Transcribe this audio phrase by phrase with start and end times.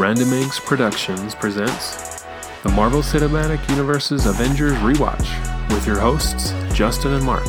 [0.00, 2.24] Random Eggs Productions presents
[2.62, 7.46] the Marvel Cinematic Universe's Avengers Rewatch with your hosts, Justin and Mark.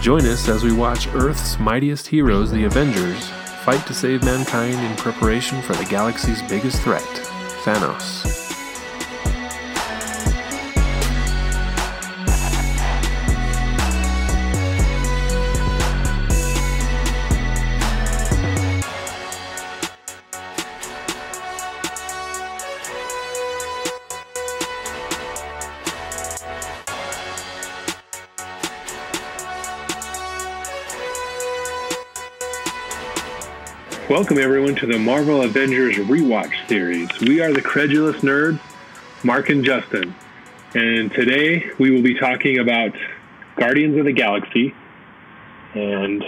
[0.00, 3.28] Join us as we watch Earth's mightiest heroes, the Avengers,
[3.64, 7.02] fight to save mankind in preparation for the galaxy's biggest threat,
[7.64, 8.47] Thanos.
[34.18, 37.08] Welcome, everyone, to the Marvel Avengers Rewatch series.
[37.20, 38.58] We are the Credible Nerds,
[39.22, 40.12] Mark and Justin.
[40.74, 42.96] And today we will be talking about
[43.54, 44.74] Guardians of the Galaxy.
[45.74, 46.24] And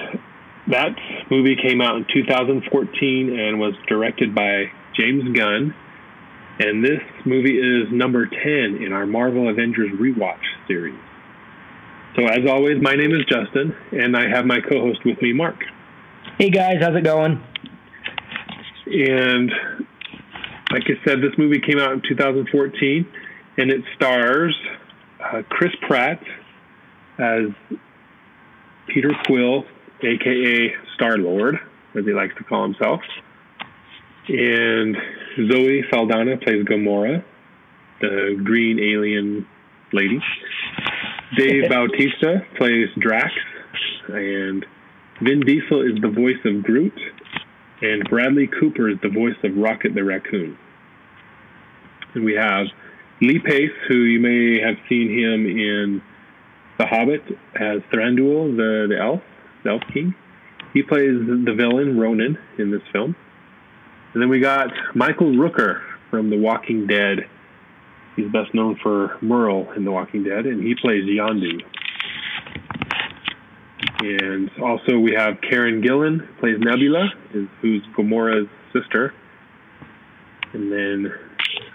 [0.69, 0.95] that
[1.33, 5.75] movie came out in 2014 and was directed by James Gunn.
[6.61, 11.01] And this movie is number 10 in our Marvel Avengers Rewatch series.
[12.15, 15.33] So, as always, my name is Justin, and I have my co host with me,
[15.33, 15.65] Mark.
[16.39, 17.43] Hey guys, how's it going?
[18.91, 19.51] And
[20.73, 23.07] like I said, this movie came out in 2014,
[23.59, 24.57] and it stars
[25.23, 26.21] uh, Chris Pratt
[27.19, 27.51] as
[28.89, 29.65] Peter Quill,
[30.03, 31.57] aka Star Lord,
[31.97, 33.01] as he likes to call himself.
[34.29, 34.97] And
[35.51, 37.25] Zoe Saldana plays Gamora,
[38.01, 39.47] the green alien
[39.93, 40.21] lady.
[41.37, 43.33] Dave Bautista plays Drax,
[44.09, 44.65] and
[45.23, 46.99] Vin Diesel is the voice of Groot,
[47.83, 50.59] and Bradley Cooper is the voice of Rocket the Raccoon.
[52.15, 52.67] And we have
[53.21, 56.03] Lee Pace, who you may have seen him in
[56.79, 57.23] The Hobbit
[57.55, 59.21] as Thranduil, the, the elf,
[59.65, 60.15] the elf king.
[60.73, 63.17] He plays the villain Ronan in this film.
[64.13, 67.29] And then we got Michael Rooker from The Walking Dead.
[68.17, 71.61] He's best known for Merle in The Walking Dead, and he plays Yondu.
[74.01, 77.11] And also we have Karen Gillan, plays Nebula,
[77.61, 79.13] who's Gamora's sister.
[80.55, 81.13] And then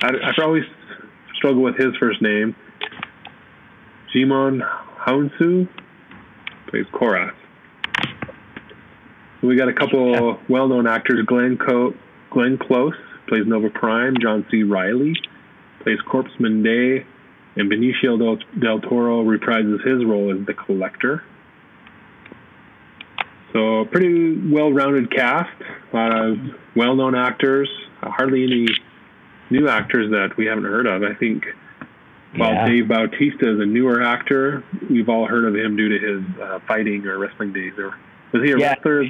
[0.02, 0.64] I, I always
[1.36, 2.56] struggle with his first name.
[4.14, 4.62] Djimon
[5.06, 5.70] Hounsou
[6.68, 7.36] plays Korath.
[9.44, 11.24] We got a couple well-known actors.
[11.28, 11.94] Glenn, Co-
[12.32, 12.96] Glenn Close
[13.28, 14.16] plays Nova Prime.
[14.20, 14.64] John C.
[14.64, 15.14] Reilly
[15.82, 17.06] plays Corpsman Dey.
[17.58, 21.24] And Benicio del, del Toro reprises his role as the Collector.
[23.56, 26.38] So pretty well-rounded cast, a lot of
[26.76, 27.70] well-known actors,
[28.02, 28.68] hardly any
[29.50, 31.04] new actors that we haven't heard of.
[31.04, 31.46] I think
[32.36, 32.68] while yeah.
[32.68, 36.60] Dave Bautista is a newer actor, we've all heard of him due to his uh,
[36.68, 37.72] fighting or wrestling days.
[37.78, 37.96] Or
[38.34, 38.74] was he a yeah.
[38.74, 39.06] wrestler?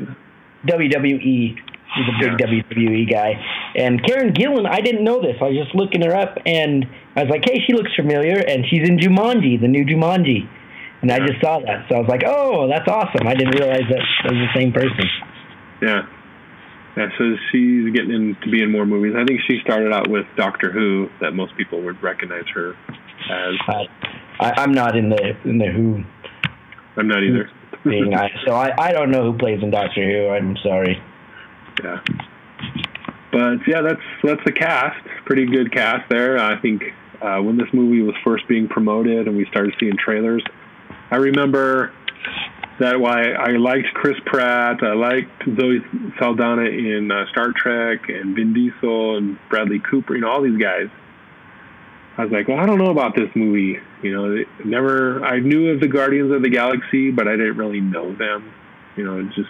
[0.68, 1.58] WWE.
[1.96, 2.48] He's a big yeah.
[2.48, 3.44] WWE guy.
[3.76, 5.38] And Karen Gillan, I didn't know this.
[5.42, 6.86] I was just looking her up, and
[7.16, 10.48] I was like, "Hey, she looks familiar." And she's in Jumanji, the new Jumanji.
[11.06, 13.84] And I just saw that, so I was like, "Oh, that's awesome!" I didn't realize
[13.92, 15.06] that it was the same person.
[15.80, 16.02] Yeah,
[16.98, 17.10] yeah.
[17.20, 19.14] So she's getting in to be in more movies.
[19.16, 22.72] I think she started out with Doctor Who, that most people would recognize her
[23.30, 23.54] as.
[23.68, 23.84] Uh,
[24.40, 26.04] I, am not in the in the Who.
[26.98, 27.52] I'm not either.
[27.84, 28.16] Thing.
[28.16, 30.30] I, so I, I don't know who plays in Doctor Who.
[30.30, 31.00] I'm sorry.
[31.84, 32.00] Yeah.
[33.32, 35.06] But yeah, that's that's the cast.
[35.26, 36.40] Pretty good cast there.
[36.40, 36.82] I think
[37.22, 40.44] uh, when this movie was first being promoted and we started seeing trailers,
[41.12, 41.94] I remember
[42.80, 45.80] that why I liked Chris Pratt, I liked Zoe
[46.20, 50.58] Saldana in uh, Star Trek, and Vin Diesel and Bradley Cooper, you know, all these
[50.58, 50.88] guys.
[52.18, 53.78] I was like, well, I don't know about this movie.
[54.02, 55.24] You know, never.
[55.24, 58.54] I knew of the Guardians of the Galaxy, but I didn't really know them.
[58.96, 59.50] You know, just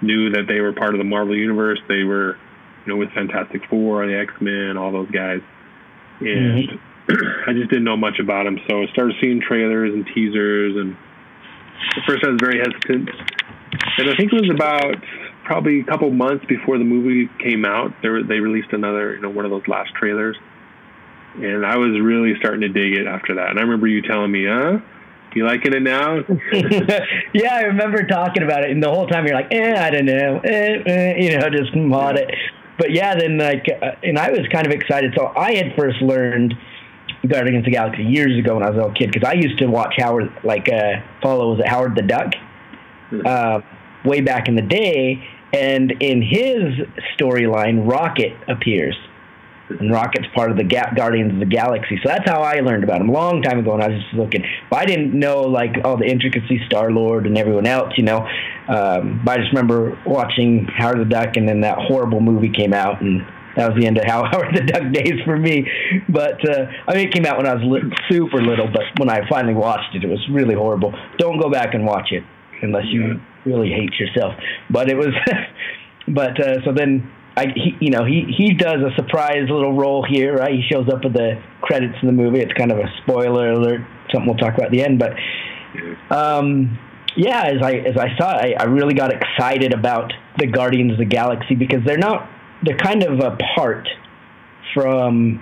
[0.00, 1.78] knew that they were part of the Marvel universe.
[1.86, 2.38] They were,
[2.86, 5.40] you know, with Fantastic Four, the X Men, all those guys,
[6.20, 6.68] and.
[6.68, 6.95] Mm-hmm
[7.46, 10.96] I just didn't know much about him, so I started seeing trailers and teasers, and
[11.96, 13.10] at first I was very hesitant.
[13.98, 14.96] And I think it was about
[15.44, 19.22] probably a couple months before the movie came out, they were, they released another, you
[19.22, 20.36] know, one of those last trailers,
[21.36, 23.50] and I was really starting to dig it after that.
[23.50, 24.78] And I remember you telling me, "Huh,
[25.34, 26.24] you liking it now?"
[27.34, 30.06] yeah, I remember talking about it, and the whole time you're like, "Eh, I don't
[30.06, 32.30] know," eh, eh, you know, just mod it.
[32.78, 35.14] But yeah, then like, uh, and I was kind of excited.
[35.16, 36.54] So I had first learned
[37.26, 39.58] Guardians of the Galaxy years ago when I was a little kid because I used
[39.58, 42.34] to watch Howard, like uh, follow was it Howard the Duck,
[43.10, 43.20] hmm.
[43.24, 43.60] uh,
[44.04, 46.86] way back in the day, and in his
[47.18, 48.96] storyline, Rocket appears,
[49.68, 51.98] and Rocket's part of the Ga- Guardians of the Galaxy.
[52.02, 54.14] So that's how I learned about him a long time ago when I was just
[54.14, 54.44] looking.
[54.70, 58.28] But I didn't know like all the intricacies, Star Lord and everyone else, you know.
[58.68, 62.72] Um, but I just remember watching Howard the Duck, and then that horrible movie came
[62.72, 63.26] out, and
[63.56, 65.66] that was the end of How Howard the Duck days for me.
[66.08, 68.68] But uh, I mean, it came out when I was super little.
[68.72, 70.92] But when I finally watched it, it was really horrible.
[71.18, 72.22] Don't go back and watch it
[72.62, 73.14] unless you yeah.
[73.44, 74.34] really hate yourself.
[74.70, 75.14] But it was.
[76.08, 80.06] but uh, so then I, he, you know, he he does a surprise little role
[80.08, 80.52] here, right?
[80.52, 82.40] He shows up at the credits in the movie.
[82.40, 83.80] It's kind of a spoiler alert,
[84.12, 84.98] something we'll talk about at the end.
[84.98, 85.12] But
[86.14, 86.78] um,
[87.16, 90.98] yeah, as I as I saw I, I really got excited about the Guardians of
[90.98, 92.28] the Galaxy because they're not
[92.66, 93.88] they're kind of apart
[94.74, 95.40] from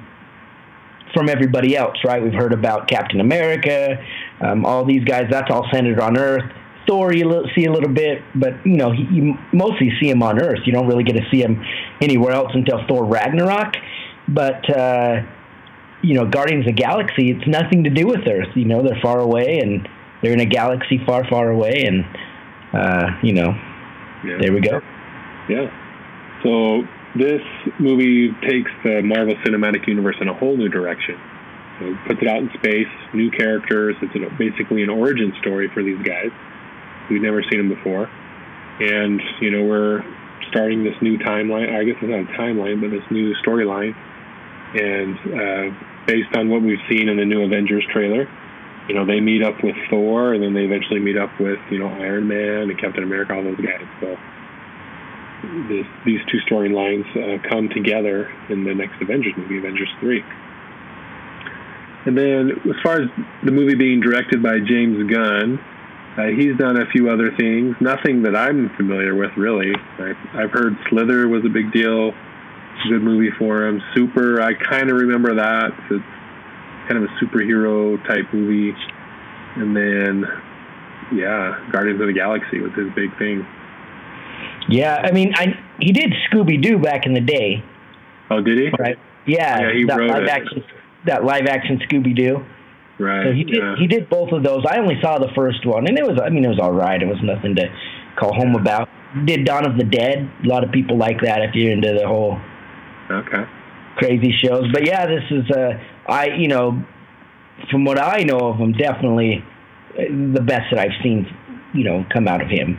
[1.14, 2.22] from everybody else, right?
[2.22, 3.96] We've heard about Captain America,
[4.40, 5.26] um, all these guys.
[5.30, 6.50] That's all centered on Earth.
[6.88, 10.40] Thor you see a little bit, but you know he, you mostly see him on
[10.40, 10.60] Earth.
[10.66, 11.62] You don't really get to see him
[12.02, 13.74] anywhere else until Thor Ragnarok.
[14.28, 15.22] But uh,
[16.02, 18.54] you know, Guardians of the Galaxy, it's nothing to do with Earth.
[18.54, 19.88] You know, they're far away and
[20.22, 22.04] they're in a galaxy far, far away, and
[22.72, 23.52] uh, you know,
[24.24, 24.38] yeah.
[24.40, 24.80] there we go.
[25.48, 25.70] Yeah.
[26.42, 26.82] So
[27.14, 27.42] this
[27.78, 31.20] movie takes the Marvel Cinematic Universe in a whole new direction.
[31.78, 33.96] So it puts it out in space, new characters.
[34.02, 36.30] It's basically an origin story for these guys.
[37.10, 38.10] We've never seen them before.
[38.80, 40.02] And, you know, we're
[40.50, 41.74] starting this new timeline.
[41.74, 43.94] I guess it's not a timeline, but this new storyline.
[44.74, 45.76] And uh,
[46.06, 48.28] based on what we've seen in the new Avengers trailer,
[48.88, 51.78] you know, they meet up with Thor, and then they eventually meet up with, you
[51.78, 53.86] know, Iron Man and Captain America, all those guys.
[54.00, 54.16] So
[55.68, 60.22] this, these two storylines uh, come together in the next Avengers movie, Avengers 3.
[62.06, 63.08] And then, as far as
[63.44, 65.58] the movie being directed by James Gunn,
[66.18, 67.74] uh, he's done a few other things.
[67.80, 69.72] Nothing that I'm familiar with, really.
[69.98, 72.12] I, I've heard Slither was a big deal.
[72.88, 73.80] Good movie for him.
[73.96, 75.72] Super, I kind of remember that.
[75.90, 76.04] It's
[76.88, 78.76] kind of a superhero type movie.
[79.56, 80.24] And then,
[81.14, 83.46] yeah, Guardians of the Galaxy was his big thing.
[84.68, 87.62] Yeah, I mean, I he did Scooby Doo back in the day.
[88.30, 88.70] Oh, did he?
[88.78, 88.96] Right.
[89.26, 90.28] Yeah, yeah he that wrote live it.
[90.28, 90.64] action
[91.06, 92.44] that live action Scooby Doo.
[92.98, 93.24] Right.
[93.24, 93.74] So he did yeah.
[93.78, 94.64] he did both of those.
[94.68, 97.00] I only saw the first one, and it was I mean it was all right.
[97.00, 97.66] It was nothing to
[98.18, 98.88] call home about.
[99.24, 100.28] Did Dawn of the Dead?
[100.44, 102.38] A lot of people like that if you're into the whole
[103.10, 103.44] okay
[103.96, 104.70] crazy shows.
[104.72, 105.72] But yeah, this is uh
[106.06, 106.82] I you know
[107.70, 109.44] from what I know of him, definitely
[109.98, 110.02] uh,
[110.34, 111.26] the best that I've seen
[111.72, 112.78] you know come out of him.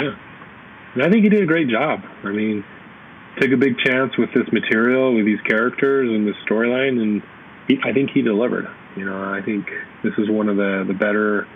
[0.00, 0.14] Yeah.
[0.94, 2.00] And I think he did a great job.
[2.24, 2.64] I mean,
[3.40, 7.22] took a big chance with this material, with these characters and this storyline, and
[7.68, 8.66] he, I think he delivered.
[8.96, 9.66] You know, I think
[10.02, 11.46] this is one of the the better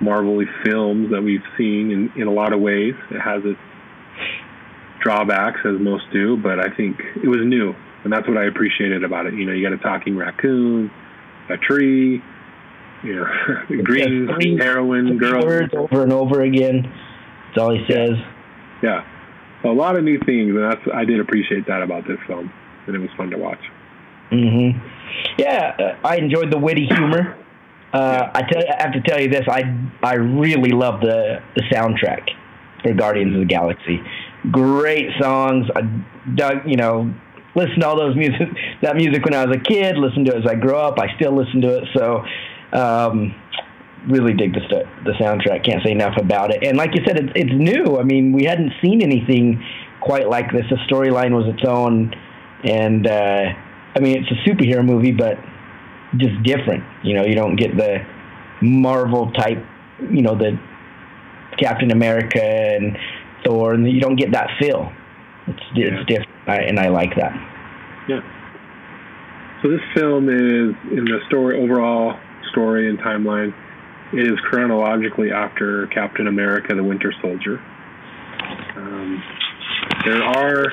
[0.00, 2.94] Marvel films that we've seen in, in a lot of ways.
[3.10, 3.58] It has its
[5.00, 7.74] drawbacks, as most do, but I think it was new,
[8.04, 9.34] and that's what I appreciated about it.
[9.34, 10.90] You know, you got a talking raccoon,
[11.48, 12.20] a tree,
[13.04, 13.26] you know,
[13.84, 15.44] green Yes, heroine girl.
[15.44, 16.82] Words over and over again.
[16.82, 18.16] That's all he says.
[18.82, 19.04] Yeah,
[19.64, 22.52] a lot of new things, and that's I did appreciate that about this film,
[22.86, 23.60] and it was fun to watch.
[24.30, 24.70] hmm
[25.38, 27.38] Yeah, uh, I enjoyed the witty humor.
[27.92, 29.62] Uh, I, tell, I have to tell you this: I
[30.02, 32.28] I really love the the soundtrack
[32.82, 34.00] for Guardians of the Galaxy.
[34.50, 35.66] Great songs.
[35.76, 35.82] I
[36.34, 37.12] dug, you know,
[37.54, 38.48] listened to all those music
[38.82, 39.96] that music when I was a kid.
[39.96, 40.98] Listened to it as I grew up.
[40.98, 41.84] I still listen to it.
[41.94, 42.24] So,
[42.72, 43.34] um,
[44.08, 45.64] really dig the st- the soundtrack.
[45.64, 46.64] Can't say enough about it.
[46.64, 47.98] And like you said, it's it's new.
[47.98, 49.62] I mean, we hadn't seen anything
[50.00, 50.64] quite like this.
[50.70, 52.12] The storyline was its own,
[52.64, 53.44] and uh,
[53.94, 55.38] I mean, it's a superhero movie, but
[56.16, 56.84] just different.
[57.02, 58.04] You know, you don't get the
[58.60, 59.64] Marvel type.
[60.10, 60.58] You know, the
[61.58, 62.96] Captain America and
[63.44, 64.92] Thor, and you don't get that feel.
[65.46, 67.32] It's it's different, I, and I like that.
[68.08, 68.20] Yeah.
[69.62, 72.18] So this film is in the story overall
[72.50, 73.54] story and timeline.
[74.12, 77.58] It is chronologically after Captain America: The Winter Soldier.
[78.76, 79.22] Um,
[80.04, 80.66] there are,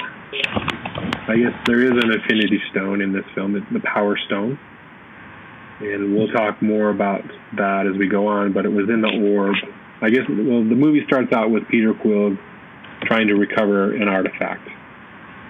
[1.27, 4.59] I guess, there is an Infinity Stone in this film, the Power Stone,
[5.79, 7.23] and we'll talk more about
[7.55, 8.51] that as we go on.
[8.51, 9.55] But it was in the orb.
[10.01, 10.23] I guess.
[10.27, 12.37] Well, the movie starts out with Peter Quill
[13.03, 14.67] trying to recover an artifact.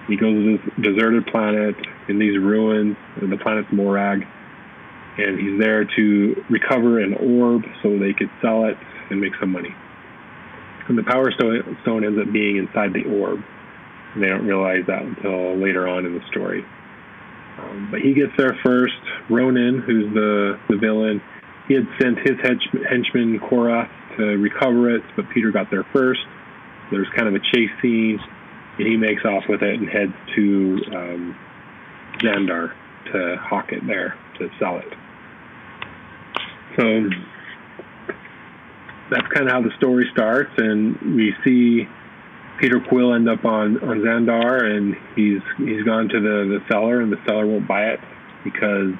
[0.06, 1.74] He goes to this deserted planet
[2.08, 4.26] in these ruins, the planet's Morag,
[5.18, 8.76] and he's there to recover an orb so they could sell it
[9.10, 9.74] and make some money.
[10.88, 13.40] And the Power Stone, ends up being inside the orb.
[14.14, 16.64] And they don't realize that until later on in the story.
[17.58, 18.94] Um, but he gets there first.
[19.28, 21.22] Ronan, who's the, the villain,
[21.68, 26.20] he had sent his hench- henchman Korath to recover it, but Peter got there first.
[26.90, 28.18] There's kind of a chase scene,
[28.78, 31.38] and he makes off with it and heads to um,
[32.18, 32.72] Xandar
[33.12, 34.92] to hawk it there, to sell it.
[36.76, 37.08] So
[39.10, 41.86] that's kind of how the story starts, and we see
[42.60, 47.00] Peter Quill end up on on Xandar, and he's he's gone to the the seller,
[47.00, 48.00] and the seller won't buy it
[48.44, 48.94] because,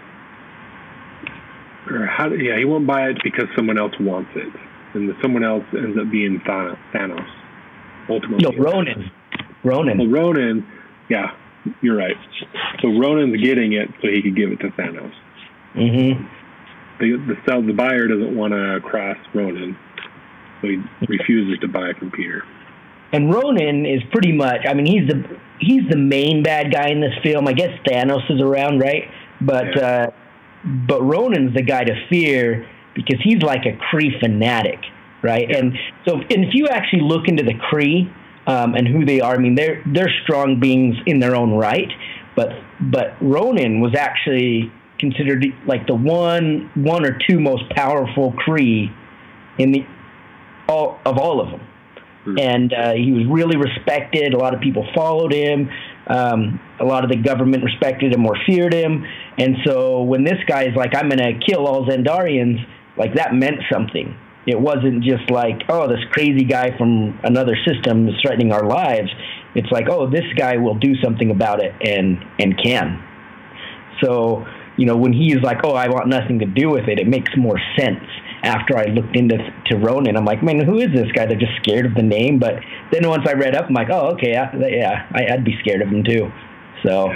[1.90, 2.28] or how?
[2.32, 4.52] Yeah, he won't buy it because someone else wants it,
[4.94, 7.28] and the someone else ends up being Thanos.
[8.08, 9.10] Ultimately, no, Ronan.
[9.62, 9.98] Ronan.
[9.98, 10.66] Well, Ronan.
[11.08, 11.36] Yeah,
[11.82, 12.16] you're right.
[12.82, 15.12] So Ronan's getting it so he could give it to Thanos.
[15.74, 16.24] Mm-hmm.
[17.00, 19.76] The the sell the buyer doesn't want to cross Ronan,
[20.60, 20.76] so he
[21.08, 22.42] refuses to buy from Peter.
[23.12, 24.60] And Ronan is pretty much.
[24.68, 27.48] I mean, he's the he's the main bad guy in this film.
[27.48, 29.04] I guess Thanos is around, right?
[29.40, 29.82] But yeah.
[29.82, 30.10] uh,
[30.64, 34.78] but Ronan's the guy to fear because he's like a Kree fanatic,
[35.22, 35.48] right?
[35.48, 35.58] Yeah.
[35.58, 38.12] And so, and if you actually look into the Kree
[38.46, 41.88] um, and who they are, I mean, they're they're strong beings in their own right.
[42.36, 42.50] But
[42.80, 48.94] but Ronan was actually considered like the one one or two most powerful Kree
[49.58, 49.86] in the
[50.68, 51.66] all of all of them
[52.24, 52.38] Hmm.
[52.38, 54.34] and uh, he was really respected.
[54.34, 55.70] A lot of people followed him.
[56.06, 59.04] Um, a lot of the government respected him or feared him.
[59.38, 62.58] And so when this guy is like, "I'm going to kill all Xandarians,"
[62.96, 64.14] like that meant something.
[64.46, 69.08] It wasn't just like, "Oh, this crazy guy from another system is threatening our lives."
[69.54, 73.02] It's like, "Oh, this guy will do something about it and and can."
[74.02, 74.44] So
[74.80, 77.30] you know, when he's like, "Oh, I want nothing to do with it," it makes
[77.36, 78.02] more sense
[78.42, 80.16] after I looked into to Ronan.
[80.16, 81.26] I'm like, man, who is this guy?
[81.26, 82.38] They're just scared of the name.
[82.38, 82.54] But
[82.90, 85.82] then once I read up, I'm like, oh, okay, yeah, yeah I, would be scared
[85.82, 86.30] of him too.
[86.82, 87.12] So,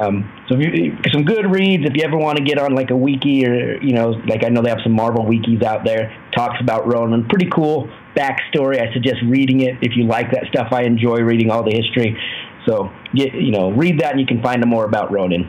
[0.00, 2.96] um, so you, some good reads if you ever want to get on like a
[2.96, 6.56] wiki or you know, like I know they have some Marvel wikis out there talks
[6.60, 7.28] about Ronan.
[7.28, 8.82] Pretty cool backstory.
[8.82, 10.72] I suggest reading it if you like that stuff.
[10.72, 12.18] I enjoy reading all the history.
[12.66, 15.48] So get you know, read that and you can find out more about Ronan.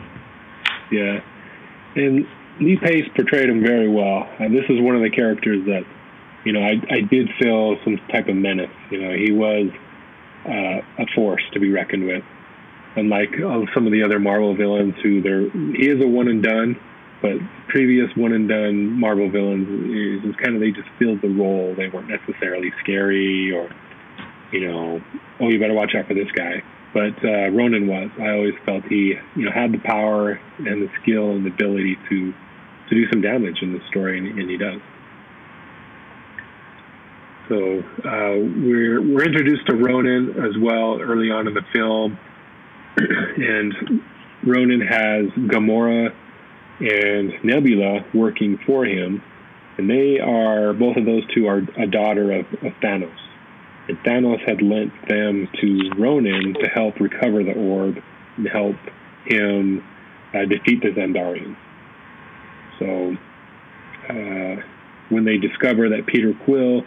[0.92, 1.18] Yeah,
[1.96, 2.26] and
[2.60, 4.28] Lee Pace portrayed him very well.
[4.38, 5.82] And this is one of the characters that,
[6.44, 8.70] you know, I, I did feel some type of menace.
[8.90, 9.68] You know, he was
[10.46, 12.22] uh, a force to be reckoned with.
[12.96, 16.42] Unlike uh, some of the other Marvel villains who they're, he is a one and
[16.42, 16.80] done,
[17.20, 17.36] but
[17.68, 19.68] previous one and done Marvel villains
[20.24, 21.74] is kind of, they just filled the role.
[21.76, 23.68] They weren't necessarily scary or,
[24.50, 25.02] you know,
[25.40, 26.62] oh, you better watch out for this guy
[26.96, 28.08] but uh, Ronan was.
[28.18, 31.98] I always felt he, you know, had the power and the skill and the ability
[32.08, 32.32] to
[32.88, 34.80] to do some damage in the story, and, and he does.
[37.50, 42.18] So uh, we're we're introduced to Ronan as well early on in the film,
[42.96, 44.00] and
[44.42, 46.14] Ronan has Gamora
[46.80, 49.22] and Nebula working for him,
[49.76, 53.25] and they are both of those two are a daughter of, of Thanos.
[53.88, 58.02] Thanos had lent them to Ronan to help recover the orb
[58.36, 58.76] and help
[59.24, 59.84] him
[60.34, 61.56] uh, defeat the Xandarians.
[62.78, 63.16] So
[64.08, 64.62] uh,
[65.08, 66.82] when they discover that Peter Quill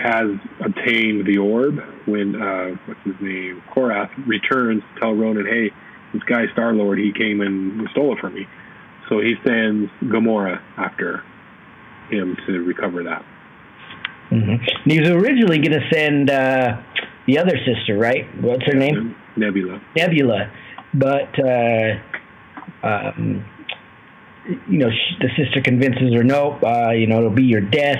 [0.00, 0.30] has
[0.64, 5.70] obtained the orb, when uh, what's his name, Korath returns to tell Ronan, "Hey,
[6.12, 8.46] this guy Star Lord, he came and stole it from me."
[9.08, 11.24] So he sends Gamora after
[12.10, 13.24] him to recover that.
[14.30, 14.90] Mm-hmm.
[14.90, 16.80] He was originally going to send uh,
[17.26, 18.26] the other sister, right?
[18.40, 19.16] What's her name?
[19.36, 19.80] Nebula.
[19.96, 20.52] Nebula,
[20.94, 23.44] but uh, um,
[24.68, 24.88] you know,
[25.20, 27.98] the sister convinces her, nope, uh, you know, it'll be your death.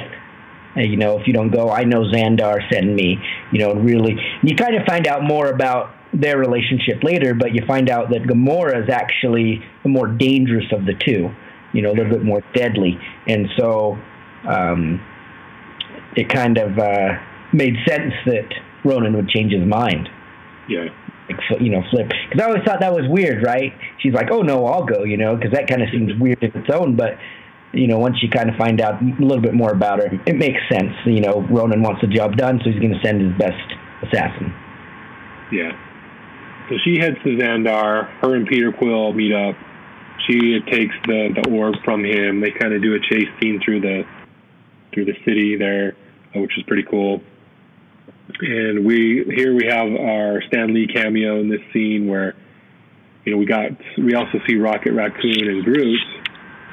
[0.77, 3.19] Uh, you know, if you don't go, I know Xandar sent me.
[3.53, 7.63] You know, really, you kind of find out more about their relationship later, but you
[7.67, 11.31] find out that Gamora is actually the more dangerous of the two.
[11.73, 13.97] You know, a little bit more deadly, and so
[14.49, 15.01] um,
[16.17, 17.15] it kind of uh,
[17.53, 18.49] made sense that
[18.85, 20.09] Ronan would change his mind.
[20.69, 20.89] Yeah
[21.61, 22.09] you know, flip.
[22.29, 23.73] Because I always thought that was weird, right?
[23.99, 26.53] She's like, "Oh no, I'll go," you know, because that kind of seems weird in
[26.55, 26.97] its own.
[26.97, 27.19] But
[27.73, 30.37] you know, once you kind of find out a little bit more about her, it
[30.37, 30.93] makes sense.
[31.05, 33.63] You know, Ronan wants the job done, so he's going to send his best
[34.03, 34.53] assassin.
[35.53, 35.73] Yeah.
[36.69, 38.09] So she heads to Xandar.
[38.21, 39.57] Her and Peter Quill meet up.
[40.29, 42.41] She takes the the orb from him.
[42.41, 44.05] They kind of do a chase scene through the
[44.93, 45.97] through the city there,
[46.35, 47.21] which is pretty cool
[48.41, 52.35] and we here we have our Stan Lee cameo in this scene where
[53.25, 56.01] you know we got we also see Rocket Raccoon and Groot,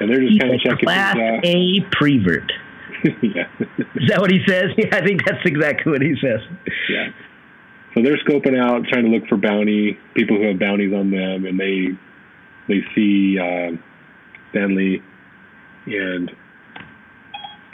[0.00, 1.44] and they're just kind of checking class things out.
[1.44, 2.52] A prevert.
[3.22, 3.48] yeah.
[3.94, 4.70] Is that what he says?
[4.76, 6.40] Yeah, I think that's exactly what he says.
[6.88, 7.12] Yeah.
[7.94, 11.46] So they're scoping out, trying to look for bounty people who have bounties on them,
[11.46, 11.88] and they
[12.68, 13.76] they see uh,
[14.50, 15.02] Stan Lee,
[15.86, 16.30] and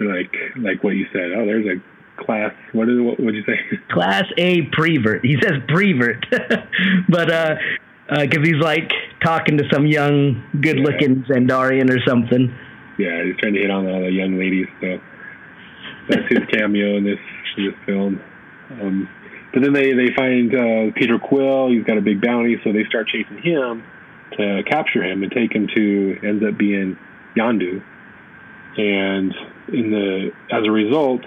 [0.01, 1.33] like like what you said.
[1.37, 2.53] Oh, there's a class.
[2.73, 3.59] What is what would you say?
[3.91, 5.25] Class A prevert.
[5.25, 6.27] He says prevert,
[7.09, 7.55] but uh,
[8.09, 8.91] because uh, he's like
[9.25, 11.37] talking to some young, good-looking yeah.
[11.37, 12.55] Xandarian or something.
[12.99, 14.67] Yeah, he's trying to hit on all the young ladies.
[14.81, 14.99] So
[16.09, 17.19] that's his cameo in this
[17.57, 18.21] in this film.
[18.71, 19.09] Um,
[19.53, 21.71] but then they they find uh, Peter Quill.
[21.71, 23.85] He's got a big bounty, so they start chasing him
[24.37, 26.99] to capture him and take him to ends up being
[27.37, 27.83] Yondu.
[28.77, 29.33] And
[29.69, 31.23] in the as a result,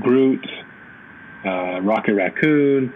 [0.00, 0.44] Groot,
[1.44, 2.92] uh, Rocket Raccoon,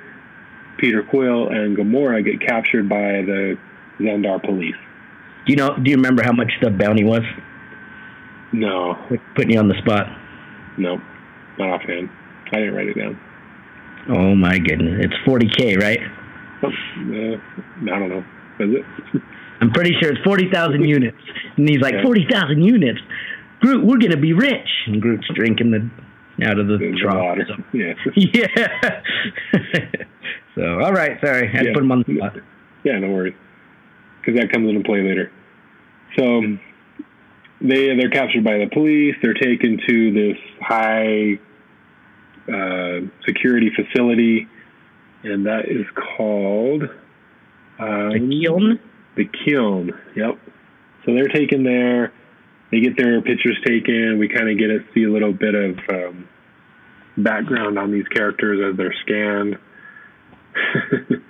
[0.79, 3.57] Peter Quill, and Gamora get captured by the
[3.99, 4.77] Xandar police.
[5.47, 5.77] Do you know?
[5.77, 7.23] Do you remember how much the bounty was?
[8.53, 8.95] No.
[9.35, 10.07] Putting you on the spot.
[10.79, 11.01] No,
[11.59, 12.09] not offhand.
[12.53, 13.21] I didn't write it down.
[14.09, 15.05] Oh my goodness!
[15.05, 16.01] It's forty k, right?
[16.63, 17.37] Oh, uh,
[17.83, 18.25] I don't know.
[18.61, 19.23] Is it?
[19.61, 21.17] I'm pretty sure it's forty thousand units.
[21.57, 22.03] And he's like, yeah.
[22.03, 23.01] forty thousand units.
[23.65, 24.69] Groot, we're gonna be rich.
[24.87, 27.39] And Groot's drinking the out of the, the trough.
[27.49, 27.55] So.
[27.73, 27.95] Yeah.
[28.15, 29.03] yeah.
[30.55, 31.19] so, all right.
[31.25, 31.71] Sorry, I had yeah.
[31.71, 32.37] to put him on the spot.
[32.85, 33.35] Yeah, no worries.
[34.21, 35.33] Because that comes into play later.
[36.19, 36.43] So
[37.63, 39.15] they they're captured by the police.
[39.23, 41.39] They're taken to this high
[42.53, 44.47] uh, security facility,
[45.23, 46.83] and that is called
[47.79, 48.81] um, the kiln.
[49.17, 49.93] The kiln.
[50.17, 50.39] Yep.
[51.07, 52.13] So they're taken there.
[52.71, 54.19] They get their pictures taken.
[54.19, 56.29] We kind of get to see a little bit of um,
[57.17, 59.59] background on these characters as they're scanned.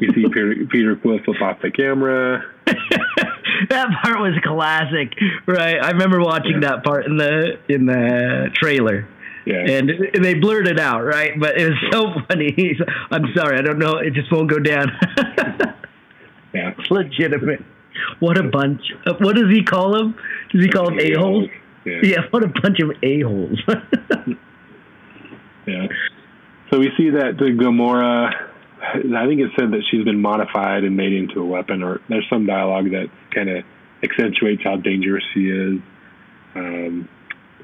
[0.00, 2.44] you see Peter, Peter Quill flip off the camera.
[2.66, 5.12] that part was classic,
[5.46, 5.82] right?
[5.82, 6.70] I remember watching yeah.
[6.70, 9.08] that part in the in the trailer.
[9.46, 9.64] Yeah.
[9.66, 11.32] And they blurred it out, right?
[11.40, 12.76] But it was so funny.
[13.10, 13.96] I'm sorry, I don't know.
[13.96, 14.92] It just won't go down.
[16.52, 16.74] yeah.
[16.78, 17.64] It's legitimate.
[18.20, 18.80] What a bunch.
[19.20, 20.14] what does he call them?
[20.50, 21.48] Does he call them a-holes?
[21.84, 22.00] Yeah.
[22.02, 23.58] yeah, what a bunch of a-holes.
[25.66, 25.86] yeah.
[26.70, 28.30] So we see that the Gamora,
[28.82, 32.26] I think it said that she's been modified and made into a weapon, or there's
[32.28, 33.64] some dialogue that kind of
[34.02, 35.80] accentuates how dangerous she is.
[36.54, 37.08] Um,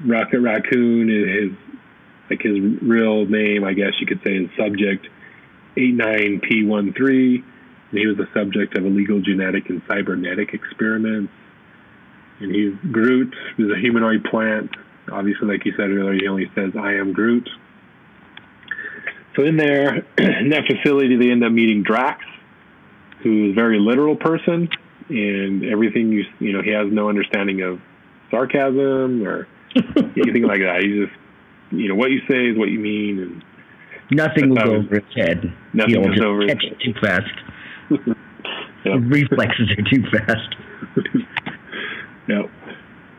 [0.03, 1.51] Rocket Raccoon is his,
[2.29, 5.07] like his real name, I guess you could say, is Subject
[5.77, 7.43] 89P13.
[7.95, 11.31] And he was the subject of illegal genetic and cybernetic experiments.
[12.41, 14.71] And he's Groot, who's a humanoid plant.
[15.09, 17.47] Obviously, like you said earlier, he only says, I am Groot.
[19.37, 22.25] So in there, in that facility, they end up meeting Drax,
[23.23, 24.67] who's a very literal person,
[25.07, 27.79] and everything you you know, he has no understanding of
[28.29, 29.47] sarcasm or
[29.95, 30.81] anything like that.
[30.83, 31.17] He's just
[31.71, 33.43] you know what you say is what you mean, and
[34.11, 35.53] nothing will go over his head.
[35.73, 36.77] Nothing goes over his head.
[36.83, 37.44] too fast.
[37.89, 38.17] Yep.
[39.01, 40.55] reflexes are too fast.
[42.27, 42.49] yep.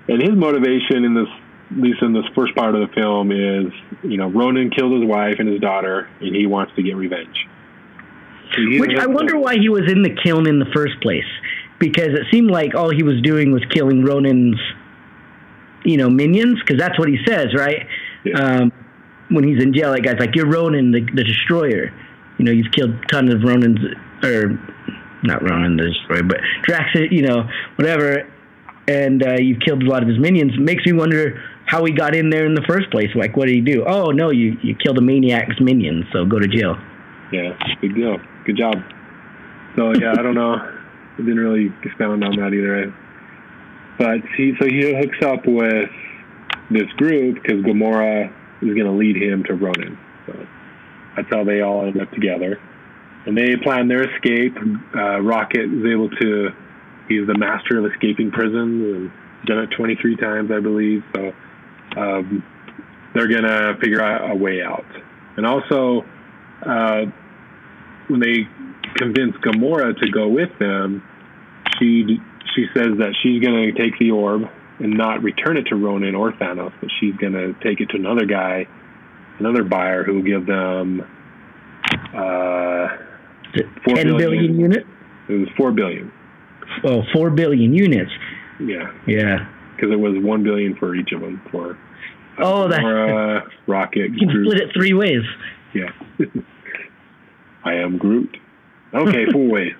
[0.09, 1.29] And his motivation in this,
[1.71, 5.09] at least in this first part of the film, is you know Ronan killed his
[5.09, 7.37] wife and his daughter, and he wants to get revenge.
[8.55, 11.27] So Which I wonder why he was in the kiln in the first place,
[11.81, 14.61] because it seemed like all he was doing was killing Ronan's,
[15.85, 17.87] you know, minions, because that's what he says, right?
[18.25, 18.39] Yeah.
[18.39, 18.73] Um,
[19.29, 21.93] when he's in jail, that guy's like, "You're Ronan, the, the destroyer."
[22.39, 23.79] You know, you've killed tons of Ronans,
[24.23, 24.59] or
[25.23, 28.31] not Ronan the destroyer, but Drax, you know, whatever,
[28.89, 30.53] and uh, you've killed a lot of his minions.
[30.59, 33.09] Makes me wonder how he got in there in the first place.
[33.15, 33.85] Like, what did he do?
[33.87, 36.77] Oh no, you you killed a maniac's minions, so go to jail.
[37.33, 38.19] Yeah, good deal.
[38.45, 38.77] Good job.
[39.77, 40.55] So yeah, I don't know.
[40.55, 42.95] I didn't really expound on that either.
[43.99, 45.91] But he so he hooks up with
[46.71, 49.99] this group because Gamora is going to lead him to Ronan.
[50.27, 50.47] So
[51.17, 52.61] that's how they all end up together.
[53.27, 54.57] And they plan their escape.
[54.95, 56.51] Uh, Rocket is able to,
[57.09, 59.13] he's the master of escaping prisons and
[59.47, 61.03] done it 23 times, I believe.
[61.15, 61.33] So
[61.97, 62.45] um,
[63.15, 64.87] they're going to figure out a way out.
[65.37, 66.05] And also,
[66.65, 67.07] uh,
[68.09, 68.49] when they
[68.97, 71.03] convince Gamora to go with them,
[71.79, 72.19] she
[72.55, 74.43] she says that she's going to take the orb
[74.79, 77.97] and not return it to Ronan or Thanos, but she's going to take it to
[77.97, 78.67] another guy,
[79.39, 81.03] another buyer who will give them
[82.15, 82.89] uh,
[83.85, 84.87] four 10 billion, billion units.
[85.29, 86.13] It was four billion.
[86.85, 88.11] Oh, four billion units.
[88.61, 88.93] Yeah.
[89.07, 89.49] Yeah.
[89.75, 91.73] Because it was one billion for each of them for.
[92.39, 92.85] Uh, oh, that.
[92.85, 94.13] Uh, Rocket.
[94.13, 94.49] You can Groot.
[94.49, 95.23] split it three ways.
[95.75, 95.91] Yeah.
[97.65, 98.37] I am Groot.
[98.95, 99.75] Okay, four ways.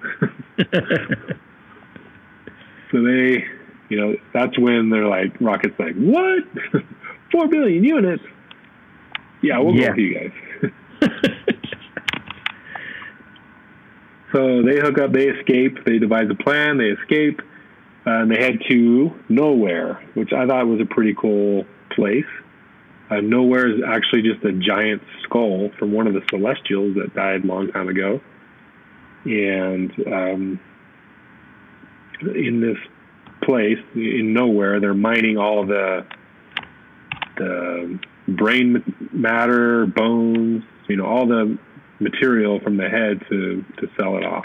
[2.91, 3.45] so they
[3.89, 6.43] you know, that's when they're like, Rocket's like, what?
[7.33, 8.23] Four billion units?
[9.43, 9.89] Yeah, we'll yeah.
[9.89, 10.71] go with you guys.
[14.37, 17.41] So they hook up, they escape, they devise a plan, they escape,
[18.07, 22.27] uh, and they head to Knowhere, which I thought was a pretty cool place.
[23.09, 27.45] Uh, Knowhere is actually just a giant skull from one of the Celestials that died
[27.45, 28.21] a long time ago.
[29.25, 30.61] And um,
[32.21, 32.77] in this
[33.43, 36.05] place in Knowhere, They're mining all the
[37.39, 41.59] the brain matter, bones, you know, all the
[42.01, 44.45] material from the head to to sell it off.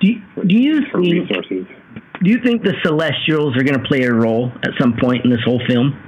[0.00, 1.66] Do you, do you for think resources?
[2.22, 5.30] do you think the Celestials are going to play a role at some point in
[5.30, 5.98] this whole film?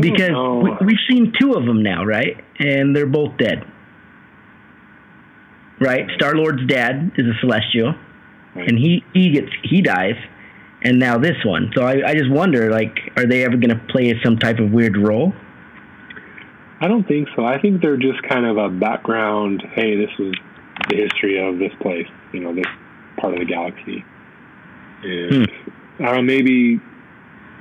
[0.00, 0.60] Because know.
[0.60, 2.36] we, we've seen two of them now, right?
[2.60, 3.64] And they're both dead.
[5.80, 6.06] Right?
[6.16, 7.94] Star Lord's dad is a Celestial,
[8.54, 8.68] Right.
[8.68, 10.16] and he he gets he dies,
[10.82, 11.70] and now this one.
[11.76, 14.70] So I, I just wonder, like, are they ever going to play some type of
[14.72, 15.32] weird role?
[16.80, 17.44] I don't think so.
[17.44, 19.62] I think they're just kind of a background.
[19.74, 20.34] Hey, this is
[20.88, 22.06] the history of this place.
[22.32, 22.66] You know, this
[23.18, 24.04] part of the galaxy.
[25.02, 26.02] And hmm.
[26.02, 26.80] I don't know, maybe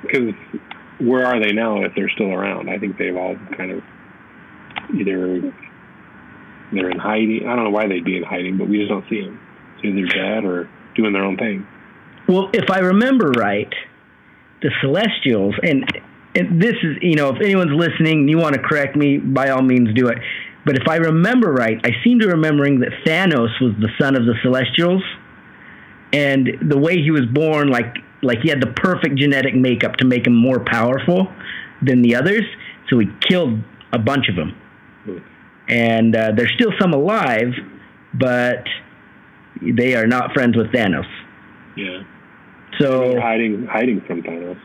[0.01, 0.33] because
[0.99, 2.69] where are they now if they're still around?
[2.69, 3.83] I think they've all kind of
[4.95, 5.53] either
[6.71, 7.47] they're in hiding.
[7.47, 9.39] I don't know why they'd be in hiding, but we just don't see them.
[9.75, 11.65] It's either dead or doing their own thing.
[12.27, 13.73] Well, if I remember right,
[14.61, 15.85] the Celestials, and,
[16.37, 19.49] and this is, you know, if anyone's listening and you want to correct me, by
[19.49, 20.19] all means do it.
[20.65, 24.25] But if I remember right, I seem to remembering that Thanos was the son of
[24.25, 25.01] the Celestials,
[26.13, 30.05] and the way he was born, like like he had the perfect genetic makeup to
[30.05, 31.31] make him more powerful
[31.81, 32.43] than the others.
[32.89, 33.59] So he killed
[33.93, 34.55] a bunch of them,
[35.67, 37.53] and uh, there's still some alive,
[38.13, 38.63] but
[39.61, 41.07] they are not friends with Thanos.
[41.75, 42.03] Yeah.
[42.79, 44.59] So hiding hiding from Thanos.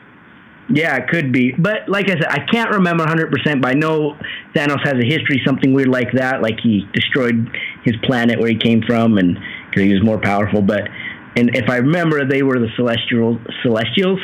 [0.73, 1.53] Yeah, it could be.
[1.53, 4.17] But like I said, I can't remember 100%, but I know
[4.55, 6.41] Thanos has a history, something weird like that.
[6.41, 7.47] Like he destroyed
[7.85, 10.63] his planet where he came from and because he was more powerful.
[10.63, 10.89] But,
[11.37, 14.19] and if I remember, they were the celestial celestials.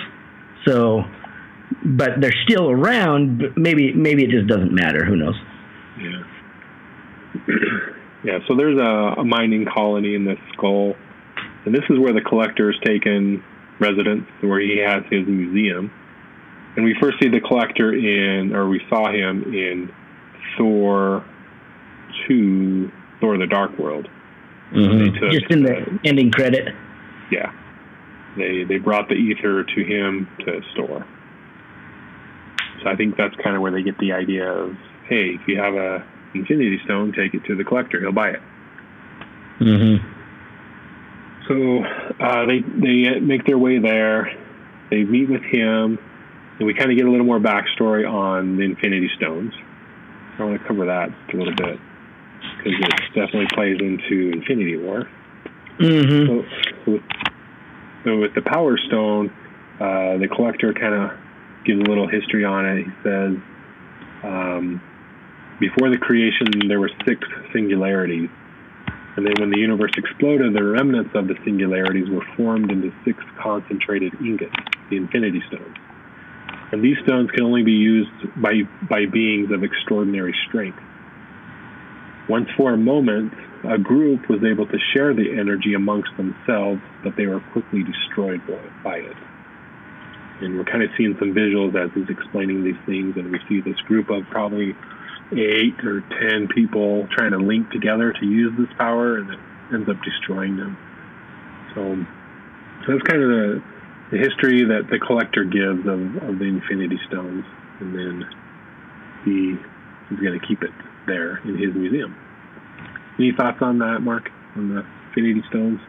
[0.67, 1.05] So,
[1.85, 5.05] but they're still around, but maybe, maybe it just doesn't matter.
[5.05, 5.37] Who knows?
[6.01, 6.25] Yeah.
[8.25, 10.95] yeah, so there's a, a mining colony in this skull.
[11.67, 13.45] And this is where the collector's taken
[13.81, 15.93] residence, where he has his museum.
[16.79, 19.93] And we first see the collector in, or we saw him in
[20.57, 21.25] Thor
[22.29, 24.07] 2, Thor the Dark World.
[24.73, 26.73] They took, Just in the uh, ending credit.
[27.33, 27.53] Yeah.
[28.37, 31.05] They, they brought the ether to him to store.
[32.81, 34.77] So I think that's kind of where they get the idea of,
[35.09, 37.99] hey, if you have a Infinity Stone, take it to the collector.
[37.99, 38.41] He'll buy it.
[39.59, 40.07] Mm-hmm.
[41.49, 41.85] So
[42.25, 44.33] uh, they they make their way there.
[44.91, 45.99] They meet with him,
[46.59, 49.53] and we kind of get a little more backstory on the Infinity Stones.
[50.38, 51.79] I want to cover that a little bit
[52.59, 55.09] because it definitely plays into Infinity War.
[55.79, 56.27] Mm-hmm.
[56.27, 57.03] So, with,
[58.05, 59.31] so with the Power Stone,
[59.81, 61.11] uh, the collector kind of
[61.64, 62.85] gives a little history on it.
[62.85, 63.37] He says,
[64.25, 64.83] um,
[65.61, 67.21] before the creation, there were six
[67.53, 68.31] singularities.
[69.16, 73.18] And then when the universe exploded, the remnants of the singularities were formed into six
[73.40, 74.55] concentrated ingots,
[74.90, 75.77] the Infinity Stones.
[76.70, 80.78] And these stones can only be used by, by beings of extraordinary strength.
[82.28, 83.33] Once for a moment,
[83.64, 88.40] a group was able to share the energy amongst themselves, but they were quickly destroyed
[88.85, 89.16] by- it.
[90.40, 93.61] And we're kind of seeing some visuals as he's explaining these things, and we see
[93.61, 94.76] this group of probably
[95.33, 99.38] eight or ten people trying to link together to use this power, and it
[99.72, 100.76] ends up destroying them.
[101.74, 102.07] So,
[102.87, 103.62] so that's kind of the,
[104.11, 107.44] the history that the collector gives of, of the Infinity Stones,
[107.81, 108.25] and then
[109.25, 109.57] he
[110.14, 110.71] is going to keep it
[111.07, 112.16] there in his museum.
[113.18, 114.31] Any thoughts on that, Mark?
[114.57, 115.81] On the Infinity Stones?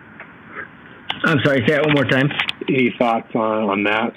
[1.23, 2.29] I'm sorry, say that one more time.
[2.67, 4.13] Any thoughts on, on that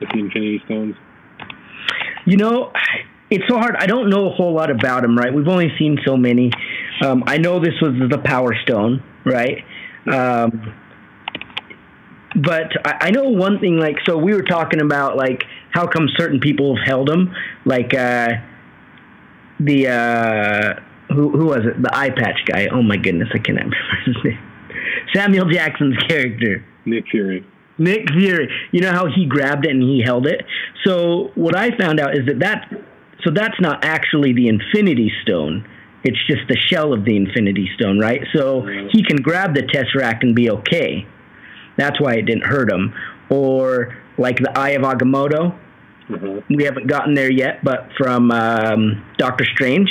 [0.00, 0.94] with the Infinity Stones?
[2.24, 2.72] You know,
[3.30, 3.76] it's so hard.
[3.78, 5.32] I don't know a whole lot about them, right?
[5.32, 6.50] We've only seen so many.
[7.04, 9.64] Um, I know this was the Power Stone, right?
[10.06, 10.74] Um,
[12.42, 16.08] but I, I know one thing, like, so we were talking about, like, how come
[16.16, 18.28] certain people have held them, like, uh,
[19.60, 21.82] the, uh, who, who was it?
[21.82, 22.68] The eye patch guy.
[22.70, 24.38] Oh my goodness, I can't remember his name.
[25.14, 26.64] Samuel Jackson's character.
[26.84, 27.46] Nick Fury.
[27.78, 28.48] Nick Fury.
[28.72, 30.44] You know how he grabbed it and he held it.
[30.84, 32.70] So what I found out is that that
[33.24, 35.68] so that's not actually the Infinity Stone.
[36.04, 38.20] It's just the shell of the Infinity Stone, right?
[38.34, 41.06] So he can grab the Tesseract and be okay.
[41.76, 42.94] That's why it didn't hurt him.
[43.30, 45.52] Or like the Eye of Agamotto.
[46.08, 46.40] Uh-huh.
[46.48, 49.90] We haven't gotten there yet, but from um, Doctor Strange,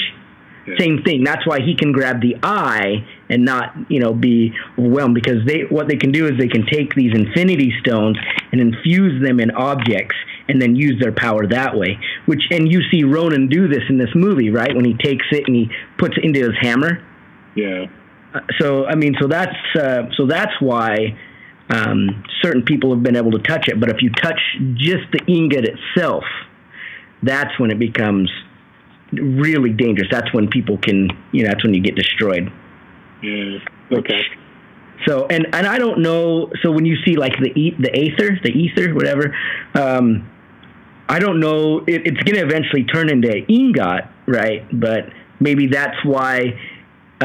[0.65, 0.75] Yeah.
[0.79, 1.23] same thing.
[1.25, 5.63] That's why he can grab the eye and not, you know, be overwhelmed because they
[5.69, 8.17] what they can do is they can take these infinity stones
[8.51, 10.15] and infuse them in objects
[10.47, 11.99] and then use their power that way.
[12.27, 14.73] Which and you see Ronan do this in this movie, right?
[14.75, 17.03] When he takes it and he puts it into his hammer.
[17.55, 17.85] Yeah.
[18.33, 21.17] Uh, So I mean, so that's uh, so that's why
[21.69, 23.79] um, certain people have been able to touch it.
[23.79, 24.39] But if you touch
[24.75, 26.23] just the ingot itself,
[27.23, 28.29] that's when it becomes
[29.11, 30.07] really dangerous.
[30.11, 32.51] That's when people can, you know, that's when you get destroyed.
[33.21, 33.59] Yeah.
[33.91, 34.21] Okay.
[35.07, 36.51] So and and I don't know.
[36.61, 39.35] So when you see like the e- the aether, the ether, whatever,
[39.73, 40.29] um,
[41.09, 41.79] I don't know.
[41.79, 44.65] It, it's going to eventually turn into ingot, right?
[44.71, 46.59] But maybe that's why.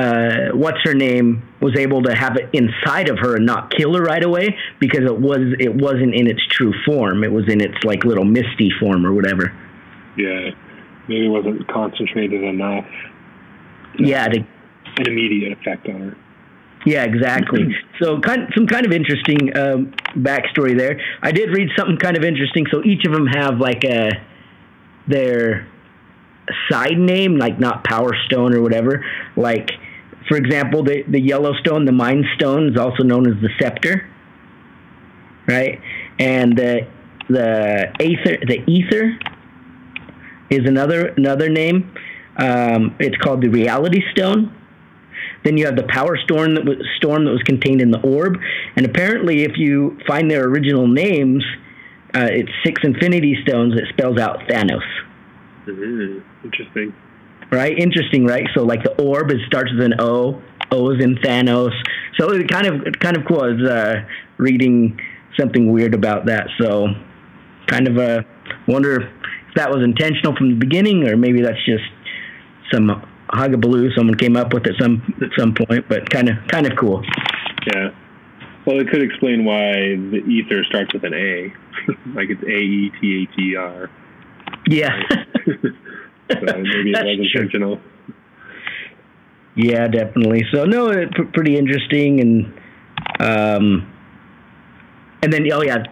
[0.01, 3.95] Uh, what's her name was able to have it inside of her and not kill
[3.95, 7.23] her right away because it was it wasn't in its true form.
[7.23, 9.53] It was in its like little misty form or whatever.
[10.17, 10.51] Yeah,
[11.07, 12.87] maybe it wasn't concentrated enough.
[13.99, 16.17] Yeah, to, an immediate effect on her.
[16.87, 17.69] Yeah, exactly.
[18.03, 20.99] so, kind some kind of interesting um, backstory there.
[21.21, 22.65] I did read something kind of interesting.
[22.71, 24.13] So each of them have like a
[25.07, 25.69] their
[26.71, 29.05] side name, like not Power Stone or whatever.
[29.37, 29.71] Like,
[30.29, 34.09] for example, the the Yellowstone, the Mind Stone, is also known as the Scepter,
[35.47, 35.81] right?
[36.19, 36.87] And the
[37.29, 39.19] the Aether, the Ether,
[40.51, 41.95] is another another name.
[42.37, 44.57] Um, it's called the Reality Stone
[45.45, 48.39] then you have the power stone that was stone that was contained in the orb,
[48.77, 51.45] and apparently, if you find their original names,
[52.15, 53.75] uh, it's six Infinity Stones.
[53.75, 54.83] It spells out Thanos.
[55.67, 56.21] Mm-hmm.
[56.45, 56.95] Interesting.
[57.53, 58.47] Right, interesting, right?
[58.55, 60.41] So like the orb, it starts with an O.
[60.71, 61.73] O is in Thanos.
[62.19, 63.41] So it kind of kind of cool.
[63.41, 63.95] I was uh,
[64.37, 65.01] reading
[65.39, 66.47] something weird about that.
[66.61, 66.89] So
[67.67, 68.23] kind of uh,
[68.69, 69.09] wonder if
[69.57, 71.85] that was intentional from the beginning, or maybe that's just
[72.73, 76.67] some hugabaloo someone came up with at some at some point, but kind of kind
[76.71, 77.03] of cool.
[77.75, 77.91] Yeah.
[78.67, 81.53] Well, it could explain why the ether starts with an A,
[82.15, 83.91] like it's A E T H E R.
[84.69, 85.01] Yeah.
[86.31, 87.81] so maybe it was intentional.
[89.57, 90.43] Yeah, definitely.
[90.53, 92.47] So no, it, pretty interesting, and
[93.19, 93.93] um,
[95.23, 95.85] and then oh yeah,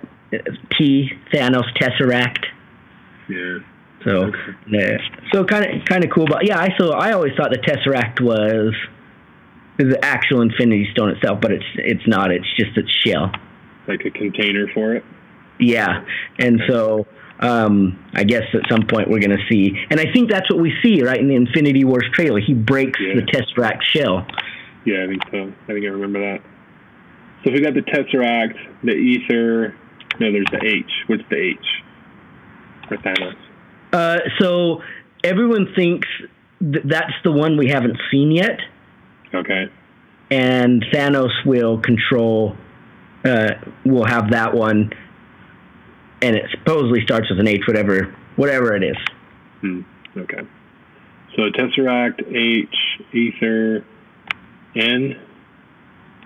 [0.79, 2.44] T Thanos Tesseract.
[3.29, 3.59] Yeah.
[4.05, 4.31] So
[4.70, 4.96] yeah,
[5.33, 6.27] so kind of kind of cool.
[6.27, 8.74] But yeah, I so I always thought the Tesseract was
[9.77, 12.31] the actual Infinity Stone itself, but it's it's not.
[12.31, 13.33] It's just its shell.
[13.88, 15.05] Like a container for it.
[15.59, 16.05] Yeah,
[16.38, 17.07] and so
[17.40, 20.61] um, I guess at some point we're going to see, and I think that's what
[20.61, 22.40] we see right in the Infinity Wars trailer.
[22.40, 23.14] He breaks yeah.
[23.14, 24.27] the Tesseract shell.
[24.85, 25.53] Yeah, I think so.
[25.64, 26.42] I think I remember that.
[27.44, 29.77] So we got the Tesseract, the Ether.
[30.20, 30.90] No, there's the H.
[31.07, 31.57] What's the H?
[32.88, 33.37] For Thanos.
[33.92, 34.83] Uh, so
[35.22, 36.09] everyone thinks
[36.61, 38.59] th- that's the one we haven't seen yet.
[39.33, 39.66] Okay.
[40.31, 42.57] And Thanos will control.
[43.24, 43.51] Uh,
[43.85, 44.90] will have that one,
[46.22, 48.96] and it supposedly starts with an H, whatever, whatever it is.
[49.61, 49.81] Hmm.
[50.16, 50.40] Okay.
[51.37, 52.74] So Tesseract, H,
[53.12, 53.85] Ether,
[54.74, 55.20] N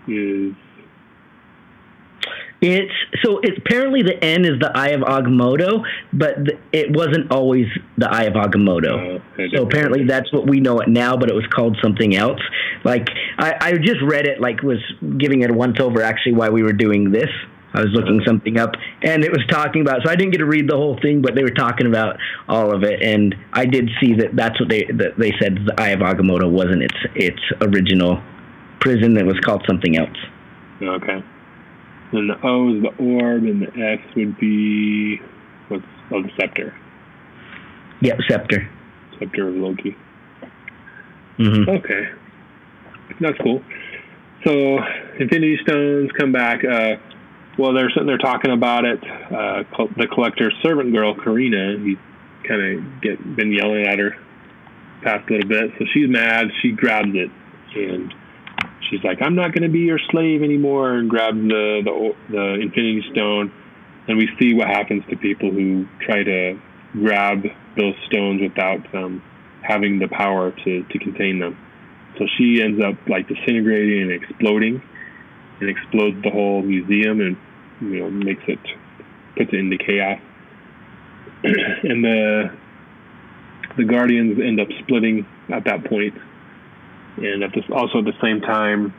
[0.09, 0.55] is
[2.63, 2.93] it's
[3.25, 7.67] so it's apparently the N is the Eye of Agamotto, but the, it wasn't always
[7.99, 9.19] the Eye of Agamotto.
[9.19, 12.41] Uh, so apparently that's what we know it now, but it was called something else.
[12.85, 14.79] Like I, I just read it, like was
[15.19, 17.31] giving it a once over actually while we were doing this.
[17.75, 20.01] I was looking something up, and it was talking about.
[20.05, 22.17] So I didn't get to read the whole thing, but they were talking about
[22.49, 25.59] all of it, and I did see that that's what they that they said.
[25.67, 28.23] The Eye of Agamotto wasn't its its original
[28.81, 30.19] prison; it was called something else.
[30.83, 31.25] Okay.
[32.13, 35.19] Then the O is the orb, and the S would be
[35.69, 36.75] what's oh the scepter.
[38.03, 38.69] Yep, scepter.
[39.19, 39.97] Scepter of Loki.
[41.39, 41.71] Mm-hmm.
[41.71, 42.09] Okay,
[43.21, 43.63] that's cool.
[44.45, 44.79] So
[45.19, 46.63] Infinity Stones come back.
[46.65, 46.97] Uh,
[47.59, 49.03] well, they're sitting there talking about it.
[49.03, 49.65] Uh,
[49.97, 51.97] the collector's servant girl, Carina, he
[52.47, 54.17] kind of get been yelling at her
[55.03, 56.47] past a little bit, so she's mad.
[56.61, 57.31] She grabs it
[57.75, 58.15] and
[58.89, 62.55] she's like, "I'm not going to be your slave anymore," and grabs the, the the
[62.61, 63.53] Infinity Stone.
[64.09, 66.59] And we see what happens to people who try to
[66.93, 67.45] grab
[67.77, 69.23] those stones without um,
[69.63, 71.57] having the power to, to contain them.
[72.19, 74.83] So she ends up like disintegrating and exploding,
[75.63, 77.37] and explodes the whole museum, and
[77.81, 78.59] you know makes it
[79.37, 80.21] puts it into chaos.
[81.45, 82.53] and the
[83.77, 86.15] the Guardians end up splitting at that point
[87.17, 88.95] and at this, also at the same time,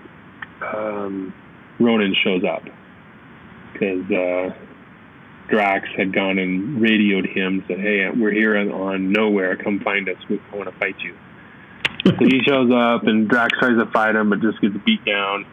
[0.62, 1.34] um,
[1.80, 2.64] Ronan shows up
[3.74, 4.56] because uh,
[5.50, 9.62] Drax had gone and radioed him, said, "Hey, we're here on, Knowhere.
[9.64, 10.18] Come find us.
[10.30, 11.16] We, want to fight you."
[12.06, 15.46] so he shows up, and Drax tries to fight him, but just gets beat down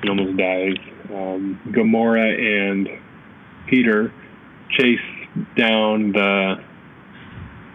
[0.00, 0.76] and almost dies.
[1.10, 2.88] Um, Gamora and
[3.68, 4.12] Peter
[4.78, 4.98] chase
[5.56, 6.56] down the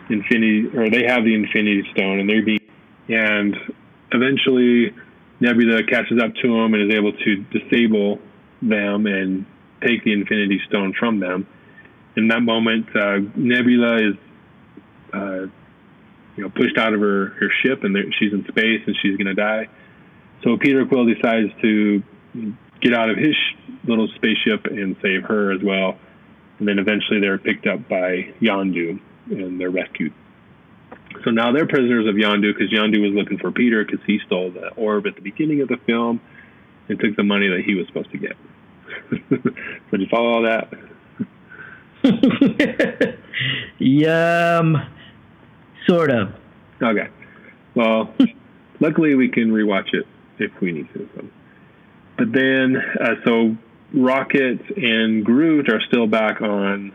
[0.09, 2.59] Infinity, or they have the Infinity Stone, and they're being
[3.07, 3.55] and
[4.11, 4.93] eventually
[5.39, 8.19] Nebula catches up to them and is able to disable
[8.61, 9.45] them and
[9.85, 11.47] take the Infinity Stone from them.
[12.15, 14.15] In that moment, uh, Nebula is,
[15.13, 15.41] uh,
[16.37, 19.27] you know, pushed out of her, her ship and she's in space and she's going
[19.27, 19.67] to die.
[20.43, 22.03] So Peter Quill decides to
[22.81, 23.35] get out of his
[23.85, 25.97] little spaceship and save her as well.
[26.59, 30.13] And then eventually they're picked up by Yondu and they're rescued.
[31.23, 34.51] So now they're prisoners of Yondu because Yondu was looking for Peter because he stole
[34.51, 36.21] the orb at the beginning of the film
[36.89, 38.35] and took the money that he was supposed to get.
[39.29, 39.51] so
[39.91, 40.73] did you follow all that?
[43.79, 44.77] Yum.
[45.87, 46.33] Sort of.
[46.81, 47.07] Okay.
[47.75, 48.13] Well,
[48.79, 50.05] luckily we can rewatch it
[50.39, 51.09] if we need to.
[51.15, 51.25] So.
[52.17, 53.57] But then, uh, so
[53.93, 56.93] Rocket and Groot are still back on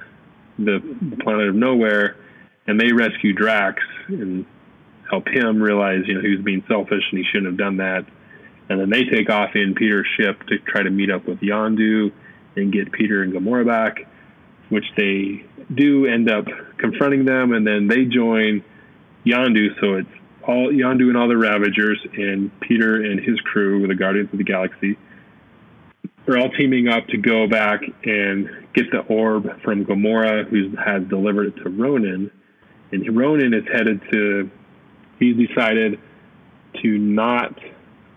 [0.59, 0.81] the,
[1.21, 2.15] planet of Knowhere,
[2.67, 4.45] and they rescue Drax and
[5.11, 8.05] help him realize, you know, he was being selfish and he shouldn't have done that.
[8.69, 12.13] And then they take off in Peter's ship to try to meet up with Yondu
[12.57, 14.07] and get Peter and Gamora back,
[14.69, 18.63] which they do end up confronting them, and then they join
[19.25, 19.81] Yondu.
[19.81, 20.09] So it's
[20.49, 24.45] all Yondu and all the Ravagers, and Peter and his crew, the Guardians of the
[24.45, 24.97] Galaxy,
[26.27, 31.05] are all teaming up to go back and get the orb from Gamora, who has
[31.05, 32.31] delivered it to Ronan.
[32.91, 34.51] And Ronan is headed to.
[35.19, 36.01] He's decided
[36.83, 37.59] to not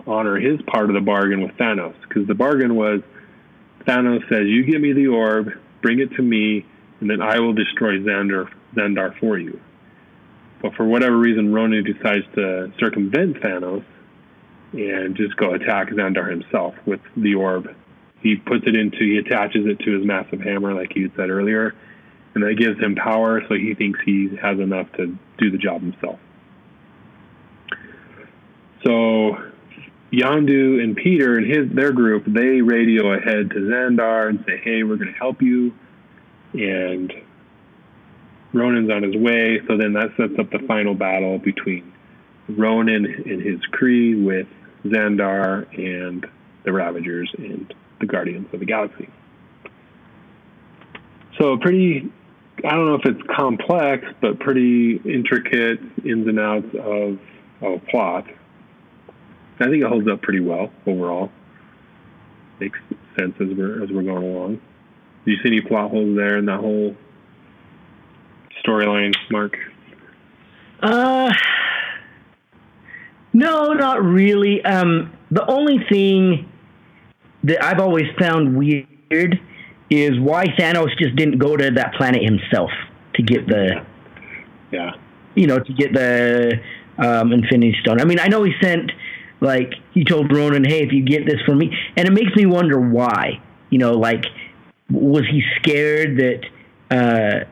[0.07, 3.01] honor his part of the bargain with Thanos because the bargain was
[3.85, 6.65] Thanos says, "You give me the orb, bring it to me,
[7.01, 9.59] and then I will destroy Xandar, Xandar for you."
[10.62, 13.84] But for whatever reason, Ronan decides to circumvent Thanos
[14.74, 17.76] and just go attack Xandar himself with the orb.
[18.21, 21.74] He puts it into, he attaches it to his massive hammer, like you said earlier,
[22.36, 23.41] and that gives him power.
[23.47, 26.19] So he thinks he has enough to do the job himself.
[28.86, 29.38] So
[30.12, 34.84] Yondu and Peter and his their group they radio ahead to Xandar and say, "Hey,
[34.84, 35.74] we're going to help you,"
[36.54, 37.13] and
[38.53, 39.59] Ronan's on his way.
[39.67, 41.93] So then that sets up the final battle between
[42.49, 44.47] Ronan and his Kree with
[44.85, 46.25] Xandar and
[46.63, 49.09] the Ravagers and the Guardians of the Galaxy.
[51.39, 52.11] So pretty,
[52.65, 57.19] I don't know if it's complex, but pretty intricate ins and outs of,
[57.61, 58.25] of a plot.
[59.59, 61.31] I think it holds up pretty well overall.
[62.59, 62.79] Makes
[63.17, 64.61] sense as we're as we're going along.
[65.25, 66.95] Do you see any plot holes there in that whole
[68.65, 69.58] storyline, Mark?
[70.82, 71.32] Uh,
[73.34, 74.63] no, not really.
[74.63, 76.50] Um, the only thing
[77.43, 79.39] that I've always found weird
[79.89, 82.71] is why Thanos just didn't go to that planet himself
[83.15, 83.86] to get the,
[84.71, 84.91] yeah,
[85.36, 86.54] you know, to get the
[86.97, 88.00] um, Infinity Stone.
[88.00, 88.91] I mean, I know he sent
[89.41, 92.45] like he told Ronan, "Hey, if you get this for me," and it makes me
[92.45, 93.41] wonder why.
[93.69, 94.26] You know, like
[94.89, 96.41] was he scared that
[96.91, 97.45] uh,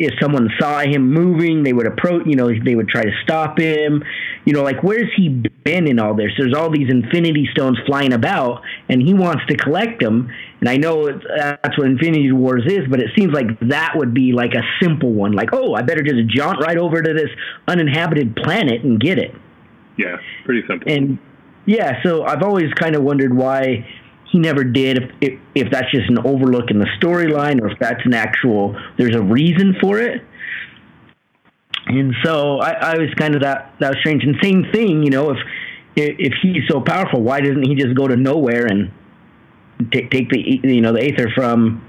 [0.00, 3.58] if someone saw him moving, they would approach, you know, they would try to stop
[3.58, 4.02] him.
[4.46, 5.28] You know, like where's he
[5.64, 6.30] been in all this?
[6.38, 10.30] There's all these Infinity Stones flying about, and he wants to collect them.
[10.60, 14.32] And I know that's what Infinity Wars is, but it seems like that would be
[14.32, 15.32] like a simple one.
[15.32, 17.30] Like, oh, I better just jaunt right over to this
[17.68, 19.34] uninhabited planet and get it.
[19.98, 20.90] Yeah, pretty simple.
[20.90, 21.18] And
[21.66, 23.86] yeah, so I've always kind of wondered why
[24.30, 24.98] he never did.
[24.98, 28.76] If, if, if that's just an overlook in the storyline, or if that's an actual,
[28.96, 30.22] there's a reason for it.
[31.86, 34.22] And so I, I was kind of that that was strange.
[34.22, 35.38] And same thing, you know, if
[35.96, 38.92] if he's so powerful, why doesn't he just go to Knowhere and
[39.90, 41.84] take take the you know the aether from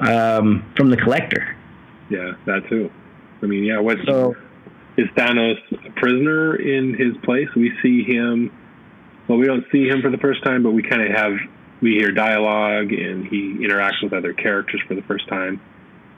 [0.00, 1.56] um, from the collector?
[2.10, 2.90] Yeah, that too.
[3.42, 3.78] I mean, yeah.
[3.78, 4.34] What so,
[4.96, 7.48] is Thanos a prisoner in his place?
[7.54, 8.50] We see him.
[9.28, 11.32] Well, we don't see him for the first time, but we kind of have
[11.84, 15.60] we hear dialogue and he interacts with other characters for the first time.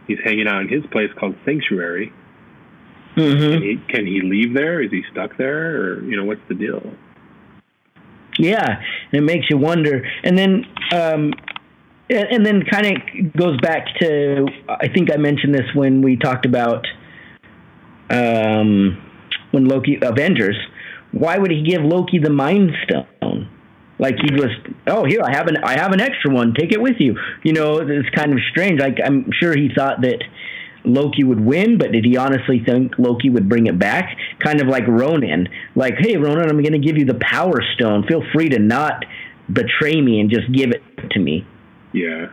[0.07, 2.13] He's hanging out in his place called Sanctuary.
[3.17, 3.53] Mm-hmm.
[3.53, 4.81] Can, he, can he leave there?
[4.81, 6.83] Is he stuck there, or you know what's the deal?
[8.39, 10.07] Yeah, it makes you wonder.
[10.23, 11.33] And then, um,
[12.11, 16.47] and then kind of goes back to I think I mentioned this when we talked
[16.47, 16.87] about
[18.11, 19.03] um,
[19.51, 20.59] when Loki Avengers.
[21.11, 23.49] Why would he give Loki the Mind Stone?
[23.99, 24.51] Like he was,
[24.87, 26.55] oh here I have an I have an extra one.
[26.55, 27.17] Take it with you.
[27.43, 28.81] You know, it's kind of strange.
[28.81, 30.23] Like I'm sure he thought that
[30.85, 34.17] Loki would win, but did he honestly think Loki would bring it back?
[34.39, 35.49] Kind of like Ronan.
[35.75, 38.07] Like, hey Ronan, I'm going to give you the Power Stone.
[38.07, 39.05] Feel free to not
[39.53, 41.47] betray me and just give it to me.
[41.93, 42.29] Yeah.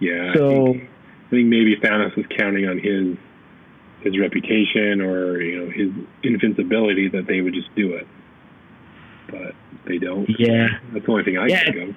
[0.00, 0.32] Yeah.
[0.34, 0.90] So I think,
[1.26, 3.16] I think maybe Thanos was counting on his
[4.00, 5.90] his reputation or you know his
[6.22, 8.06] invincibility that they would just do it,
[9.28, 9.54] but
[9.86, 10.28] they don't.
[10.38, 11.64] Yeah, that's the only thing I yeah.
[11.64, 11.96] think of.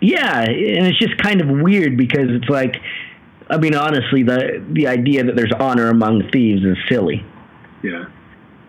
[0.00, 2.76] Yeah, and it's just kind of weird because it's like,
[3.48, 7.24] I mean, honestly, the the idea that there's honor among thieves is silly.
[7.82, 8.06] Yeah.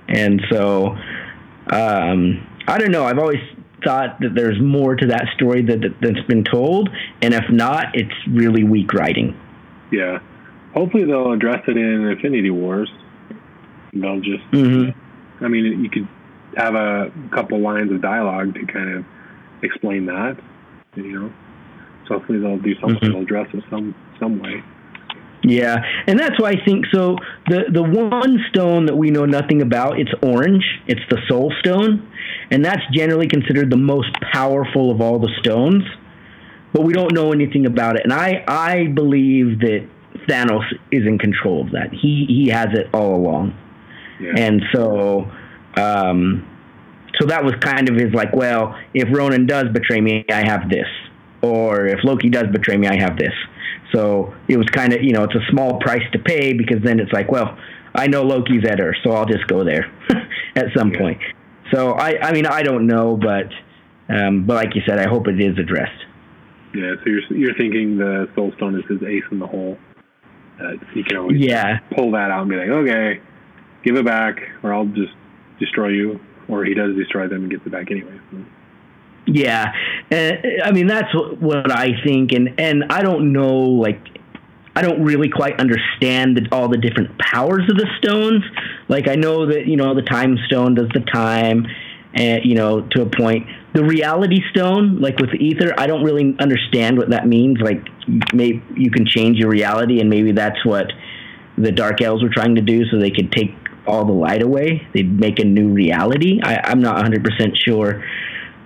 [0.07, 0.95] And so,
[1.69, 3.05] um, I don't know.
[3.05, 3.41] I've always
[3.83, 6.89] thought that there's more to that story that, that that's been told,
[7.21, 9.37] and if not, it's really weak writing.
[9.91, 10.19] Yeah,
[10.73, 12.89] hopefully they'll address it in Infinity Wars.
[13.93, 14.43] They'll just.
[14.51, 15.43] Mm-hmm.
[15.43, 16.07] I mean, you could
[16.57, 19.05] have a couple lines of dialogue to kind of
[19.63, 20.37] explain that,
[20.95, 21.33] you know.
[22.07, 23.11] So hopefully they'll do something mm-hmm.
[23.11, 24.63] to address it some some way.
[25.43, 25.77] Yeah,
[26.07, 27.15] and that's why I think so.
[27.47, 30.63] The the one stone that we know nothing about, it's orange.
[30.87, 32.11] It's the Soul Stone,
[32.49, 35.83] and that's generally considered the most powerful of all the stones.
[36.73, 39.87] But we don't know anything about it, and I I believe that
[40.27, 41.93] Thanos is in control of that.
[41.93, 43.55] He he has it all along,
[44.19, 44.33] yeah.
[44.35, 45.31] and so
[45.77, 46.47] um,
[47.19, 50.69] so that was kind of his like, well, if Ronan does betray me, I have
[50.69, 50.87] this,
[51.41, 53.33] or if Loki does betray me, I have this.
[53.93, 56.99] So it was kind of, you know, it's a small price to pay because then
[56.99, 57.57] it's like, well,
[57.95, 59.91] I know Loki's at her, so I'll just go there
[60.55, 60.99] at some yeah.
[60.99, 61.21] point.
[61.73, 63.47] So I, I mean, I don't know, but,
[64.13, 66.03] um, but like you said, I hope it is addressed.
[66.73, 66.93] Yeah.
[67.03, 69.77] So you're you're thinking the Soul Stone is his ace in the hole.
[70.61, 71.79] Uh, he can always yeah.
[71.95, 73.21] pull that out and be like, okay,
[73.83, 75.13] give it back, or I'll just
[75.59, 76.19] destroy you.
[76.49, 78.17] Or he does destroy them and gets it back anyway.
[79.25, 79.73] Yeah,
[80.09, 83.99] and I mean that's what I think, and and I don't know, like
[84.73, 88.43] I don't really quite understand the, all the different powers of the stones.
[88.87, 91.67] Like I know that you know the time stone does the time,
[92.13, 93.47] and you know to a point.
[93.73, 97.59] The reality stone, like with the Aether, I don't really understand what that means.
[97.59, 97.85] Like
[98.33, 100.93] maybe you can change your reality, and maybe that's what
[101.57, 103.53] the dark elves were trying to do, so they could take
[103.87, 104.87] all the light away.
[104.93, 106.39] They'd make a new reality.
[106.43, 108.03] I, I'm not 100 percent sure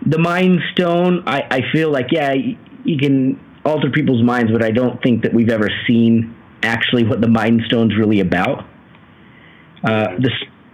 [0.05, 4.71] the Mind Stone, I, I feel like yeah, you can alter people's minds, but I
[4.71, 8.65] don't think that we've ever seen actually what the Mind Stone's really about.
[9.83, 10.31] Uh, the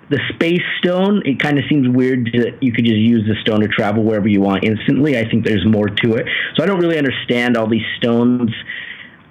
[0.10, 3.60] the Space Stone, it kind of seems weird that you could just use the stone
[3.60, 5.18] to travel wherever you want instantly.
[5.18, 6.26] I think there's more to it,
[6.56, 8.52] so I don't really understand all these stones'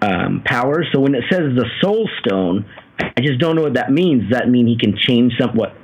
[0.02, 0.86] um, powers.
[0.92, 2.66] So when it says the Soul Stone,
[2.98, 4.22] I just don't know what that means.
[4.22, 5.74] Does that mean he can change some what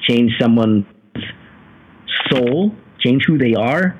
[0.00, 0.84] change someone's
[2.30, 2.74] soul?
[3.04, 3.98] change who they are?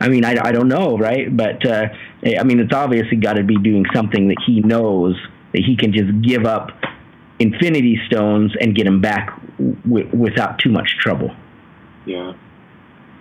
[0.00, 1.34] I mean, I, I don't know, right?
[1.34, 1.86] But uh,
[2.38, 5.16] I mean, it's obviously got to be doing something that he knows
[5.52, 6.70] that he can just give up
[7.38, 9.40] Infinity Stones and get them back
[9.84, 11.30] w- without too much trouble.
[12.04, 12.34] Yeah.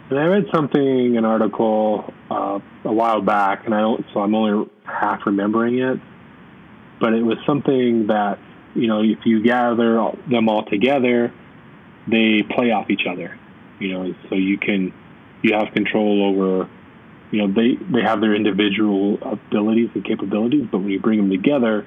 [0.10, 4.36] And I read something, an article uh, a while back, and I don't, so I'm
[4.36, 5.99] only half remembering it.
[6.99, 8.38] But it was something that
[8.76, 11.34] you know, if you gather them all together,
[12.08, 13.40] they play off each other
[13.80, 14.94] you know, so you can
[15.42, 16.70] you have control over
[17.32, 21.30] you know they they have their individual abilities and capabilities, but when you bring them
[21.30, 21.86] together,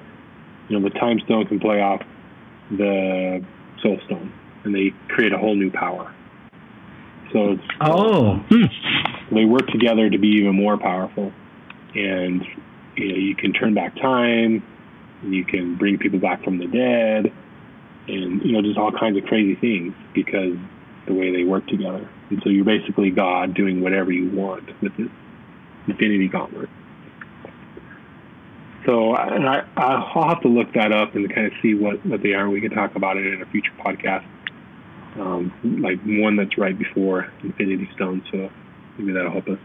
[0.67, 2.01] you know the time stone can play off
[2.71, 3.43] the
[3.81, 4.31] soul stone,
[4.63, 6.13] and they create a whole new power.
[7.33, 9.35] So it's, oh, hmm.
[9.35, 11.31] they work together to be even more powerful,
[11.95, 12.45] and
[12.95, 14.63] you know you can turn back time,
[15.23, 17.33] you can bring people back from the dead,
[18.07, 20.57] and you know just all kinds of crazy things because
[21.05, 22.07] the way they work together.
[22.29, 25.09] And so you're basically God doing whatever you want with this
[25.87, 26.69] Infinity Gauntlet.
[28.85, 32.23] So and I, I'll have to look that up and kind of see what, what
[32.23, 32.49] they are.
[32.49, 34.25] We can talk about it in a future podcast,
[35.19, 38.23] um, like one that's right before Infinity Stone.
[38.31, 38.49] So
[38.97, 39.59] maybe that'll help us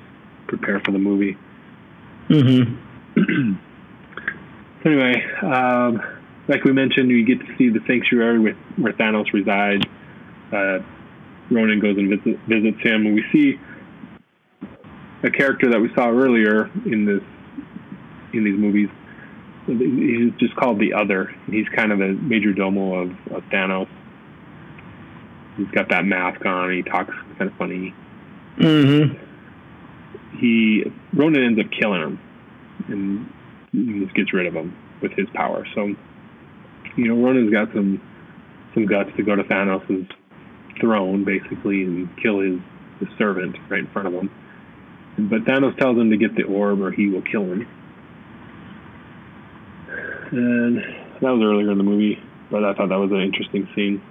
[0.48, 1.36] prepare for the movie.
[2.28, 3.54] Mm-hmm.
[4.84, 6.00] anyway, um,
[6.48, 9.84] like we mentioned, you get to see the sanctuary with, where Thanos resides.
[10.52, 10.78] Uh,
[11.50, 13.58] Ronan goes and visit, visits him, and we see
[15.22, 17.22] a character that we saw earlier in this
[18.32, 18.88] in these movies.
[19.66, 21.34] He's just called the Other.
[21.46, 23.88] He's kind of a major domo of, of Thanos.
[25.56, 26.70] He's got that mask on.
[26.72, 27.94] He talks kind of funny.
[28.58, 30.38] Mm-hmm.
[30.38, 32.20] He Ronan ends up killing him,
[32.88, 33.32] and
[33.74, 35.66] just gets rid of him with his power.
[35.74, 35.94] So,
[36.96, 38.00] you know, Ronan's got some
[38.74, 40.10] some guts to go to Thanos'
[40.80, 42.58] throne, basically, and kill his,
[42.98, 44.30] his servant right in front of him.
[45.16, 47.68] But Thanos tells him to get the orb or he will kill him.
[50.32, 50.76] And
[51.20, 52.18] that was earlier in the movie,
[52.50, 54.02] but I thought that was an interesting scene.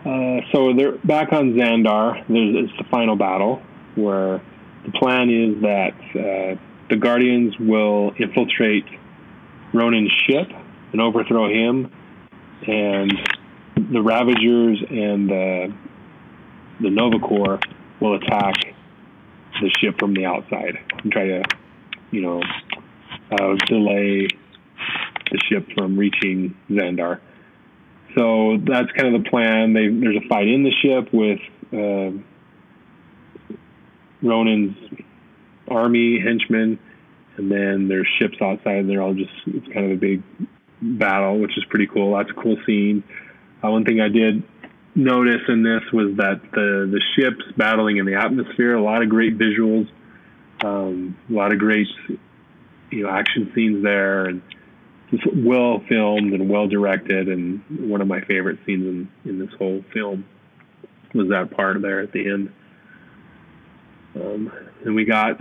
[0.00, 2.24] Uh, so they're back on Xandar.
[2.28, 3.60] There's it's the final battle
[3.96, 4.40] where
[4.84, 6.56] the plan is that uh,
[6.88, 8.84] the Guardians will infiltrate
[9.72, 10.48] Ronan's ship
[10.92, 11.92] and overthrow him,
[12.66, 13.12] and
[13.90, 15.74] the Ravagers and the
[16.80, 17.58] the Nova Corps
[18.00, 18.54] will attack
[19.60, 21.42] the ship from the outside and try to,
[22.10, 22.42] you know,
[23.30, 24.28] uh, delay
[25.30, 27.20] the ship from reaching Xandar.
[28.16, 29.72] so that's kind of the plan.
[29.72, 31.40] They, there's a fight in the ship with
[31.72, 32.12] uh,
[34.22, 34.76] Ronan's
[35.68, 36.78] army henchmen,
[37.36, 40.22] and then there's ships outside, and they're all just it's kind of a big
[40.80, 42.16] battle, which is pretty cool.
[42.16, 43.02] That's a cool scene.
[43.62, 44.42] Uh, one thing I did
[44.94, 49.08] notice in this was that the the ships battling in the atmosphere, a lot of
[49.08, 49.88] great visuals,
[50.64, 51.88] um, a lot of great
[52.90, 54.42] you know action scenes there, and
[55.10, 57.28] just well filmed and well directed.
[57.28, 60.24] And one of my favorite scenes in in this whole film
[61.14, 62.52] was that part there at the end.
[64.16, 64.52] Um,
[64.84, 65.40] and we got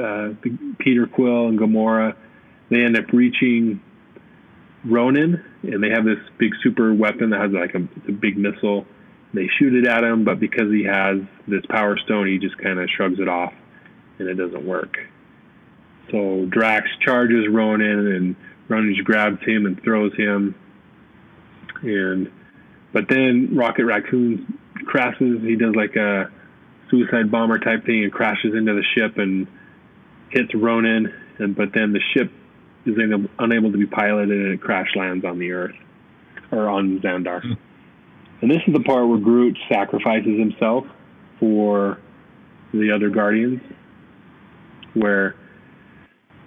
[0.00, 0.30] uh,
[0.78, 2.16] Peter Quill and Gamora.
[2.70, 3.80] They end up reaching
[4.84, 8.86] Ronan, and they have this big super weapon that has like a, a big missile.
[9.32, 12.80] They shoot it at him, but because he has this power stone, he just kind
[12.80, 13.52] of shrugs it off,
[14.18, 14.98] and it doesn't work.
[16.10, 18.36] So Drax charges Ronan, and
[18.68, 20.54] Ronan just grabs him and throws him.
[21.82, 22.30] And
[22.92, 25.42] but then Rocket Raccoon crashes.
[25.42, 26.30] He does like a
[26.90, 29.46] suicide bomber type thing and crashes into the ship and
[30.30, 31.12] hits Ronan.
[31.38, 32.30] And but then the ship
[32.86, 32.96] is
[33.38, 35.76] unable to be piloted and it crash lands on the Earth
[36.50, 37.42] or on Xandar.
[37.42, 37.58] Mm.
[38.42, 40.86] And this is the part where Groot sacrifices himself
[41.38, 41.98] for
[42.72, 43.60] the other Guardians,
[44.94, 45.34] where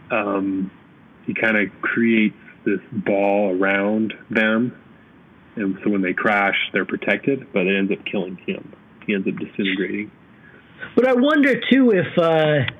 [0.10, 0.72] um,
[1.26, 2.36] he kind of creates
[2.66, 4.76] this ball around them,
[5.56, 8.74] and so when they crash, they're protected, but it ends up killing him.
[9.06, 10.12] He ends up disintegrating.
[10.96, 12.72] But I wonder too if uh,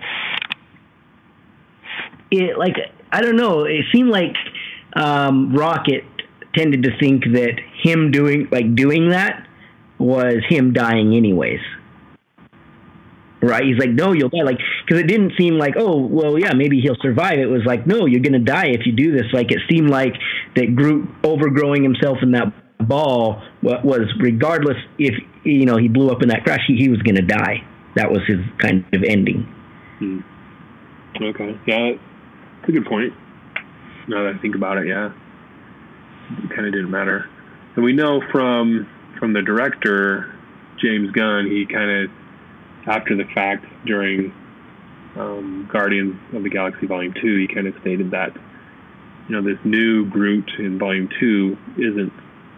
[2.32, 2.76] it like
[3.12, 3.66] I don't know.
[3.66, 4.36] It seemed like
[4.96, 6.04] um, Rocket
[6.56, 9.48] tended to think that him doing like doing that
[10.00, 11.60] was him dying anyways.
[13.42, 13.64] Right?
[13.66, 14.44] He's like, no, you'll die.
[14.44, 17.40] Like, because it didn't seem like, oh, well, yeah, maybe he'll survive.
[17.40, 19.26] It was like, no, you're gonna die if you do this.
[19.34, 20.14] Like, it seemed like
[20.56, 22.54] that Groot overgrowing himself in that
[22.88, 27.02] ball was, regardless if you know he blew up in that crash, he, he was
[27.02, 27.64] gonna die.
[27.96, 29.44] That was his kind of ending.
[30.00, 30.20] Hmm.
[31.22, 31.60] Okay.
[31.68, 31.92] Yeah,
[32.60, 33.14] that's a good point.
[34.08, 35.14] Now that I think about it, yeah,
[36.44, 37.30] it kind of didn't matter.
[37.76, 38.88] And we know from
[39.20, 40.34] from the director
[40.82, 42.12] James Gunn, he kind of
[42.88, 44.34] after the fact during
[45.16, 48.36] um, Guardians of the Galaxy Volume Two, he kind of stated that
[49.28, 52.14] you know this new Groot in Volume Two isn't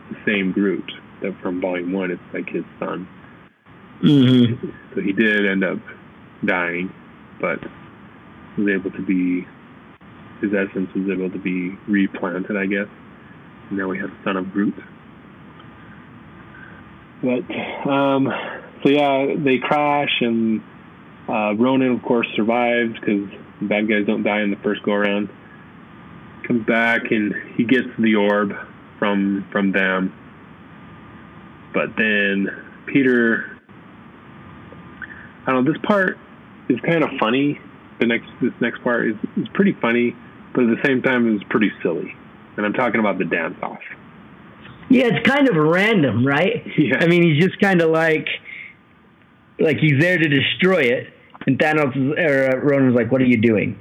[0.10, 0.90] the same Groot
[1.22, 2.12] that from Volume One.
[2.12, 3.08] It's like his son.
[4.02, 4.70] Mm-hmm.
[4.94, 5.80] So he did end up
[6.44, 6.94] dying,
[7.40, 7.60] but
[8.58, 9.48] was able to be
[10.42, 12.88] his essence was able to be replanted, I guess.
[13.70, 14.76] And now we have Son of Groot.
[17.24, 18.32] But um,
[18.84, 20.62] so yeah, they crash, and
[21.28, 23.30] uh, Ronan, of course, survives because
[23.62, 25.30] bad guys don't die in the first go around.
[26.44, 28.54] Comes back and he gets the orb
[29.00, 30.14] from from them.
[31.74, 32.50] But then
[32.86, 33.55] Peter,
[35.46, 35.72] I don't know.
[35.72, 36.18] This part
[36.70, 37.60] is kind of funny.
[38.00, 40.16] The next this next part is, is pretty funny
[40.56, 42.16] but at the same time, it was pretty silly.
[42.56, 43.80] And I'm talking about the dance off.
[44.90, 46.66] Yeah, it's kind of random, right?
[46.78, 46.98] Yeah.
[47.00, 48.28] I mean, he's just kind of like,
[49.60, 51.14] like he's there to destroy it,
[51.46, 53.78] and Thanos or uh, Ronan's like, "What are you doing?"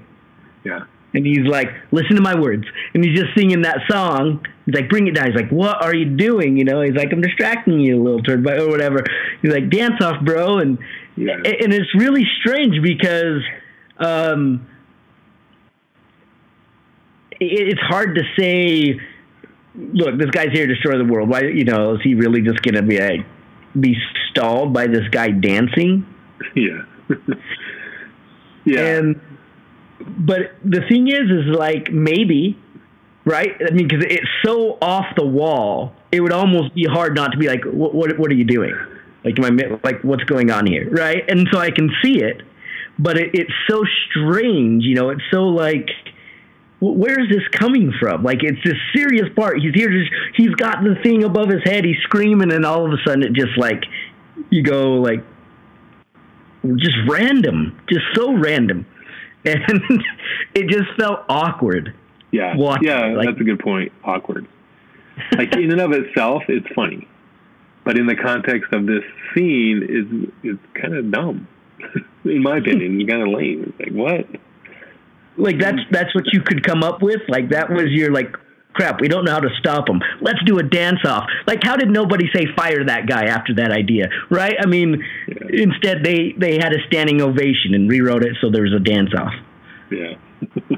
[0.64, 0.84] Yeah.
[1.12, 4.44] And he's like, "Listen to my words," and he's just singing that song.
[4.66, 7.12] He's like, "Bring it down." He's like, "What are you doing?" You know, he's like,
[7.12, 9.04] "I'm distracting you, little turd," or whatever.
[9.42, 10.78] He's like, "Dance off, bro," and
[11.16, 11.34] yeah.
[11.34, 13.42] and it's really strange because.
[13.98, 14.66] Um,
[17.40, 19.00] it's hard to say.
[19.76, 21.28] Look, this guy's here to destroy the world.
[21.28, 23.26] Why, you know, is he really just going to be like,
[23.78, 23.96] be
[24.30, 26.06] stalled by this guy dancing?
[26.54, 26.84] Yeah.
[28.64, 28.98] yeah.
[28.98, 29.20] And
[29.98, 32.56] but the thing is, is like maybe,
[33.24, 33.50] right?
[33.68, 37.38] I mean, because it's so off the wall, it would almost be hard not to
[37.38, 38.74] be like, what, what, what are you doing?
[39.24, 41.22] Like, am I like, what's going on here, right?
[41.28, 42.42] And so I can see it,
[42.98, 45.10] but it, it's so strange, you know.
[45.10, 45.88] It's so like
[46.92, 48.22] where is this coming from?
[48.22, 49.60] Like it's this serious part.
[49.60, 51.84] He's here just he's got the thing above his head.
[51.84, 53.84] He's screaming, and all of a sudden it just like
[54.50, 55.24] you go like
[56.76, 58.86] just random, just so random,
[59.44, 60.02] and
[60.54, 61.94] it just felt awkward.
[62.30, 63.92] Yeah, yeah, like, that's a good point.
[64.02, 64.48] Awkward.
[65.36, 67.06] Like in and of itself, it's funny,
[67.84, 69.04] but in the context of this
[69.34, 71.48] scene, is it's kind of dumb.
[72.24, 73.72] in my opinion, it's kind of lame.
[73.78, 74.40] It's like what?
[75.36, 77.20] Like that's that's what you could come up with.
[77.28, 78.36] Like that was your like
[78.72, 79.00] crap.
[79.00, 80.00] We don't know how to stop him.
[80.20, 81.24] Let's do a dance off.
[81.46, 84.08] Like how did nobody say fire that guy after that idea?
[84.30, 84.56] Right?
[84.60, 85.62] I mean, yeah.
[85.64, 89.10] instead they they had a standing ovation and rewrote it so there was a dance
[89.16, 89.32] off.
[89.90, 90.14] Yeah.
[90.40, 90.60] so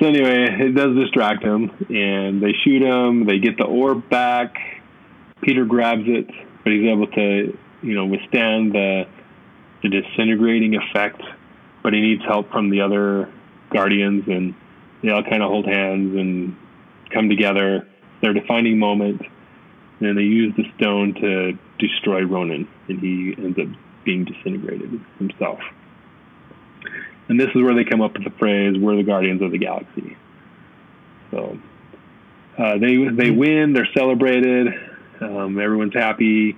[0.00, 3.26] so anyway, it does distract him, and they shoot him.
[3.26, 4.54] They get the orb back.
[5.44, 6.26] Peter grabs it,
[6.62, 9.04] but he's able to, you know, withstand the
[9.82, 11.20] the disintegrating effect.
[11.82, 13.30] But he needs help from the other
[13.70, 14.54] guardians, and
[15.02, 16.56] they all kind of hold hands and
[17.12, 17.86] come together.
[18.22, 19.20] Their defining moment,
[20.00, 23.68] and they use the stone to destroy Ronan, and he ends up
[24.04, 25.60] being disintegrated himself.
[27.28, 29.58] And this is where they come up with the phrase, "We're the guardians of the
[29.58, 30.16] galaxy."
[31.30, 31.58] So
[32.56, 33.74] uh, they they win.
[33.74, 34.68] They're celebrated.
[35.20, 36.56] Um, everyone's happy.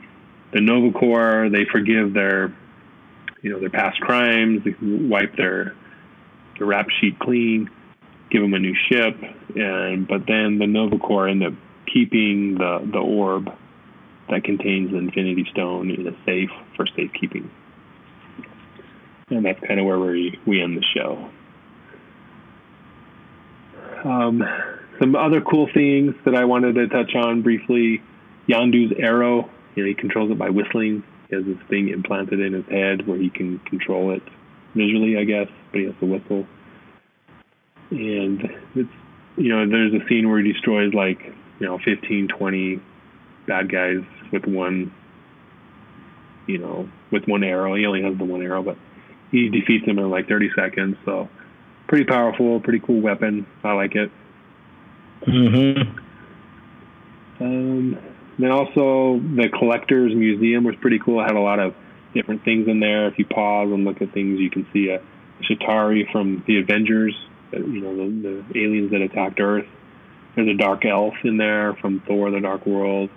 [0.52, 2.56] The Nova Corps they forgive their
[3.42, 4.64] you know their past crimes.
[4.64, 5.74] They wipe their
[6.58, 7.70] their rap sheet clean.
[8.30, 9.16] Give them a new ship.
[9.54, 11.54] And but then the Nova Corps end up
[11.92, 13.50] keeping the the orb
[14.28, 17.50] that contains the Infinity Stone in a safe for safekeeping
[19.30, 21.28] and that's kind of where we we end the show.
[24.04, 24.42] Um,
[25.00, 28.02] some other cool things that I wanted to touch on briefly:
[28.48, 29.50] Yondu's arrow.
[29.74, 31.02] You know, he controls it by whistling.
[31.28, 34.22] He has this thing implanted in his head where he can control it
[34.74, 36.46] visually, I guess, but he has to whistle.
[37.90, 38.42] And
[38.74, 38.90] it's
[39.36, 41.20] you know, there's a scene where he destroys like
[41.60, 42.80] you know 15, 20
[43.46, 44.92] bad guys with one
[46.46, 47.74] you know with one arrow.
[47.74, 48.76] He only has the one arrow, but
[49.30, 50.96] he defeats them in like 30 seconds.
[51.04, 51.28] So
[51.88, 53.46] pretty powerful, pretty cool weapon.
[53.62, 54.10] I like it.
[55.22, 55.98] Mm-hmm.
[57.38, 57.98] Um,
[58.38, 61.20] then also the collector's museum was pretty cool.
[61.20, 61.74] It had a lot of
[62.14, 63.08] different things in there.
[63.08, 65.00] If you pause and look at things, you can see a
[65.42, 67.14] Chitauri from the Avengers.
[67.52, 69.66] Uh, you know the, the aliens that attacked Earth.
[70.34, 73.10] There's a dark elf in there from Thor: The Dark World.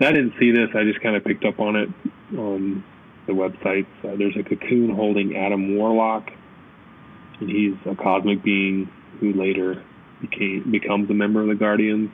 [0.00, 0.70] I didn't see this.
[0.74, 1.88] I just kind of picked up on it
[2.36, 2.84] on
[3.26, 3.86] the websites.
[4.02, 6.30] There's a cocoon holding Adam Warlock,
[7.40, 9.82] and he's a cosmic being who later
[10.20, 12.10] became becomes a member of the Guardians.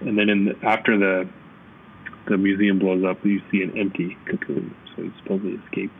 [0.00, 1.28] And then in the, after the
[2.28, 5.94] the museum blows up, you see an empty cocoon, so he supposedly escaped.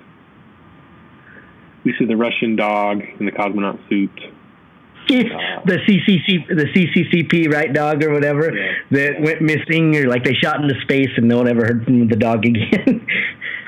[1.84, 4.10] We see the Russian dog in the cosmonaut suit.
[4.20, 5.14] Uh,
[5.64, 8.72] the CCC, the CCCP, right, dog or whatever Yeah.
[8.90, 12.08] that went missing, or like they shot into space and no one ever heard from
[12.08, 13.06] the dog again.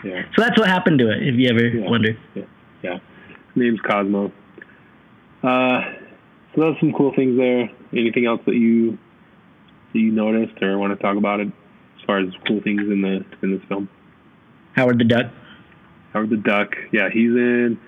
[0.03, 0.23] Yeah.
[0.35, 1.91] So that's what happened to it, if you ever Yeah.
[1.91, 2.19] wondered.
[2.35, 2.45] Yeah,
[2.83, 2.99] yeah.
[3.55, 4.33] Name's Cosmo.
[5.43, 5.81] Uh,
[6.55, 7.69] so that's some cool things there.
[7.93, 8.97] Anything else that you
[9.93, 13.03] that you noticed or want to talk about it as far as cool things in
[13.03, 13.89] the in this film?
[14.75, 15.27] Howard the Duck.
[16.13, 16.75] Howard the Duck.
[16.93, 17.79] Yeah, he's in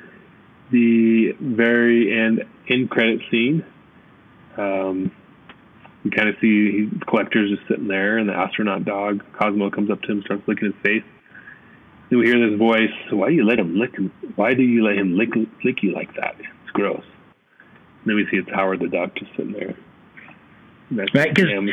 [0.70, 3.64] the very end end credit scene.
[4.56, 5.12] Um,
[6.04, 9.70] you kind of see he, the collector's just sitting there, and the astronaut dog Cosmo
[9.70, 11.04] comes up to him, starts licking his face.
[12.10, 12.92] Then we hear this voice.
[13.10, 13.94] Why do you let him lick?
[13.96, 14.12] Him?
[14.34, 15.30] Why do you let him lick
[15.64, 16.34] lick you like that?
[16.38, 17.04] It's gross.
[17.04, 19.76] And then we see it's Howard the Duck just sitting there.
[20.96, 21.70] That's Right, 'cause- him.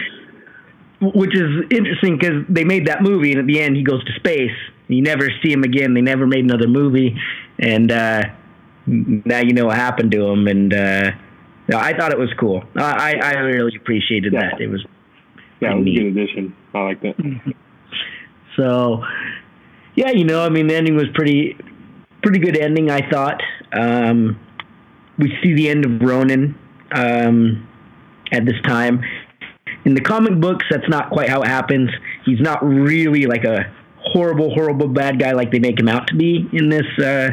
[1.01, 4.11] which is interesting because they made that movie, and at the end he goes to
[4.13, 4.51] space.
[4.87, 5.93] You never see him again.
[5.93, 7.15] They never made another movie,
[7.59, 8.23] and uh,
[8.87, 10.47] now you know what happened to him.
[10.47, 11.11] And uh,
[11.73, 12.63] I thought it was cool.
[12.75, 14.49] I, I I really appreciated Yeah.
[14.51, 14.61] that.
[14.61, 14.83] It was
[15.61, 16.53] yeah, it was a good addition.
[16.73, 17.15] I like that.
[18.55, 19.03] so.
[19.95, 21.57] Yeah, you know, I mean, the ending was pretty,
[22.23, 22.89] pretty good ending.
[22.89, 23.41] I thought.
[23.73, 24.39] Um,
[25.17, 26.55] we see the end of Ronan
[26.93, 27.67] um,
[28.31, 29.01] at this time.
[29.85, 31.89] In the comic books, that's not quite how it happens.
[32.25, 36.15] He's not really like a horrible, horrible bad guy like they make him out to
[36.15, 37.29] be in this uh,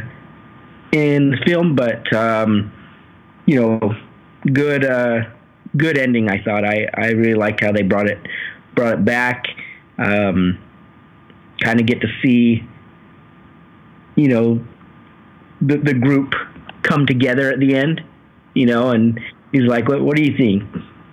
[0.93, 1.75] in the film.
[1.75, 2.73] But um,
[3.47, 3.95] you know,
[4.53, 5.25] good, uh,
[5.77, 6.29] good ending.
[6.29, 6.65] I thought.
[6.65, 8.19] I I really liked how they brought it
[8.75, 9.45] brought it back.
[9.99, 10.59] Um,
[11.61, 12.63] kind of get to see,
[14.15, 14.65] you know,
[15.61, 16.35] the the group
[16.83, 18.03] come together at the end,
[18.55, 19.19] you know, and
[19.61, 20.63] he's like, "What, what do you think?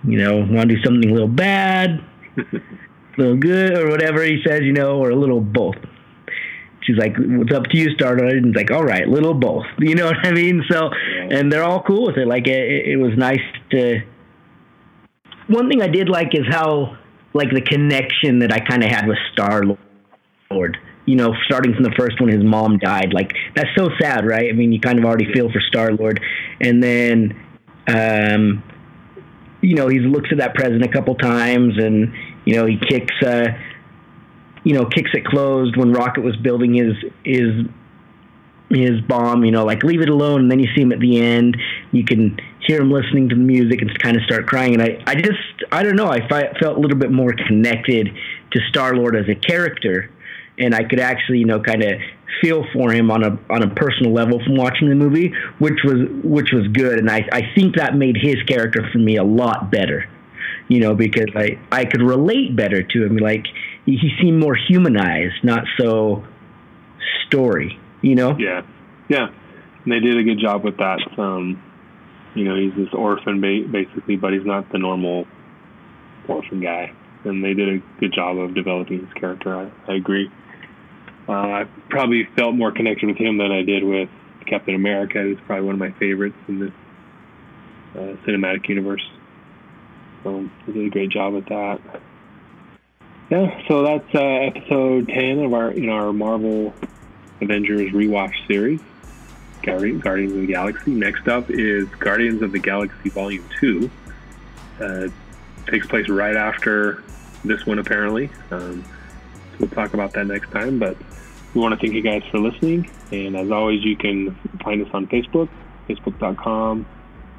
[0.04, 2.00] You know, want to do something a little bad,
[2.36, 2.42] a
[3.18, 5.76] little good, or whatever he says, you know, or a little both."
[6.84, 9.94] She's like, "What's up to you, Stardust?" And he's like, "All right, little both." You
[9.94, 10.62] know what I mean?
[10.70, 10.90] So,
[11.30, 12.26] and they're all cool with it.
[12.26, 13.40] Like, it, it was nice
[13.70, 14.00] to.
[15.48, 16.96] One thing I did like is how,
[17.34, 19.62] like, the connection that I kind of had with Star
[20.50, 20.78] Lord.
[21.06, 23.12] You know, starting from the first one, his mom died.
[23.12, 24.48] Like that's so sad, right?
[24.50, 26.18] I mean, you kind of already feel for Star Lord,
[26.60, 27.38] and then,
[27.86, 28.62] um,
[29.60, 32.12] you know, he looks at that present a couple times, and
[32.44, 33.48] you know, he kicks, uh,
[34.62, 37.66] you know, kicks it closed when Rocket was building his his
[38.70, 39.44] his bomb.
[39.44, 40.40] You know, like leave it alone.
[40.40, 41.56] And then you see him at the end.
[41.92, 44.74] You can hear him listening to the music and kind of start crying.
[44.74, 46.08] And I, I just, I don't know.
[46.08, 48.08] I fi- felt a little bit more connected
[48.52, 50.10] to Star Lord as a character
[50.58, 52.00] and I could actually, you know, kind of
[52.42, 56.08] feel for him on a on a personal level from watching the movie, which was
[56.22, 59.70] which was good, and I I think that made his character for me a lot
[59.70, 60.08] better.
[60.68, 63.16] You know, because I I could relate better to him.
[63.16, 63.44] Like
[63.86, 66.24] he seemed more humanized, not so
[67.26, 67.78] story.
[68.02, 68.36] You know?
[68.38, 68.62] Yeah,
[69.08, 69.28] yeah.
[69.84, 70.98] And they did a good job with that.
[71.18, 71.62] Um,
[72.34, 75.26] you know, he's this orphan ba- basically, but he's not the normal
[76.28, 76.92] orphan guy.
[77.24, 79.56] And they did a good job of developing his character.
[79.56, 80.30] I, I agree.
[81.28, 84.08] Uh, I probably felt more connection with him than I did with
[84.46, 85.22] Captain America.
[85.22, 86.72] He's probably one of my favorites in this
[87.94, 89.02] uh, cinematic universe.
[90.22, 91.80] So they did a great job with that.
[93.30, 96.74] Yeah, so that's uh, episode ten of our in our Marvel
[97.40, 98.80] Avengers rewatch series,
[99.62, 100.90] Guardians of the Galaxy.
[100.90, 103.90] Next up is Guardians of the Galaxy Volume Two.
[104.78, 105.08] Uh,
[105.66, 107.02] takes place right after
[107.44, 108.28] this one, apparently.
[108.50, 110.78] Um, so we'll talk about that next time.
[110.78, 110.96] But
[111.54, 112.90] we want to thank you guys for listening.
[113.12, 115.48] And as always, you can find us on Facebook,
[115.88, 116.84] facebook.com,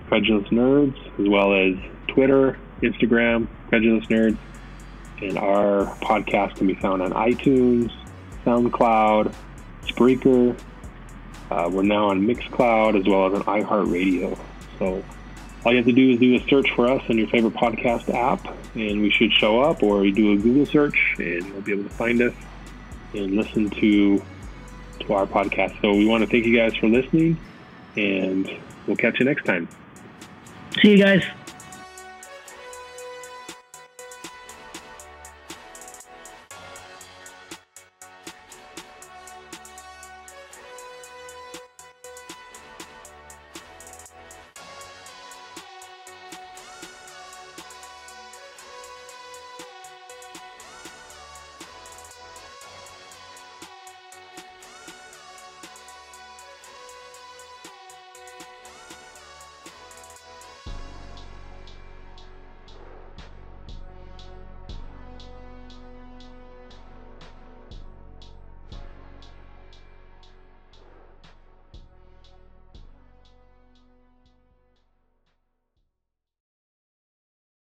[0.08, 1.76] Credible Nerds, as well as
[2.08, 4.38] Twitter, Instagram, Credible Nerds.
[5.22, 7.92] And our podcast can be found on iTunes,
[8.46, 9.34] SoundCloud,
[9.84, 10.58] Spreaker.
[11.52, 14.38] Uh, we're now on Mixcloud as well as on iHeartRadio.
[14.80, 15.04] So
[15.66, 18.14] all you have to do is do a search for us on your favorite podcast
[18.14, 18.46] app,
[18.76, 21.84] and we should show up, or you do a Google search, and you'll be able
[21.84, 22.34] to find us
[23.18, 24.24] and listen to
[25.02, 25.80] to our podcast.
[25.82, 27.38] So we want to thank you guys for listening,
[27.96, 28.50] and
[28.88, 29.68] we'll catch you next time.
[30.82, 31.24] See you guys.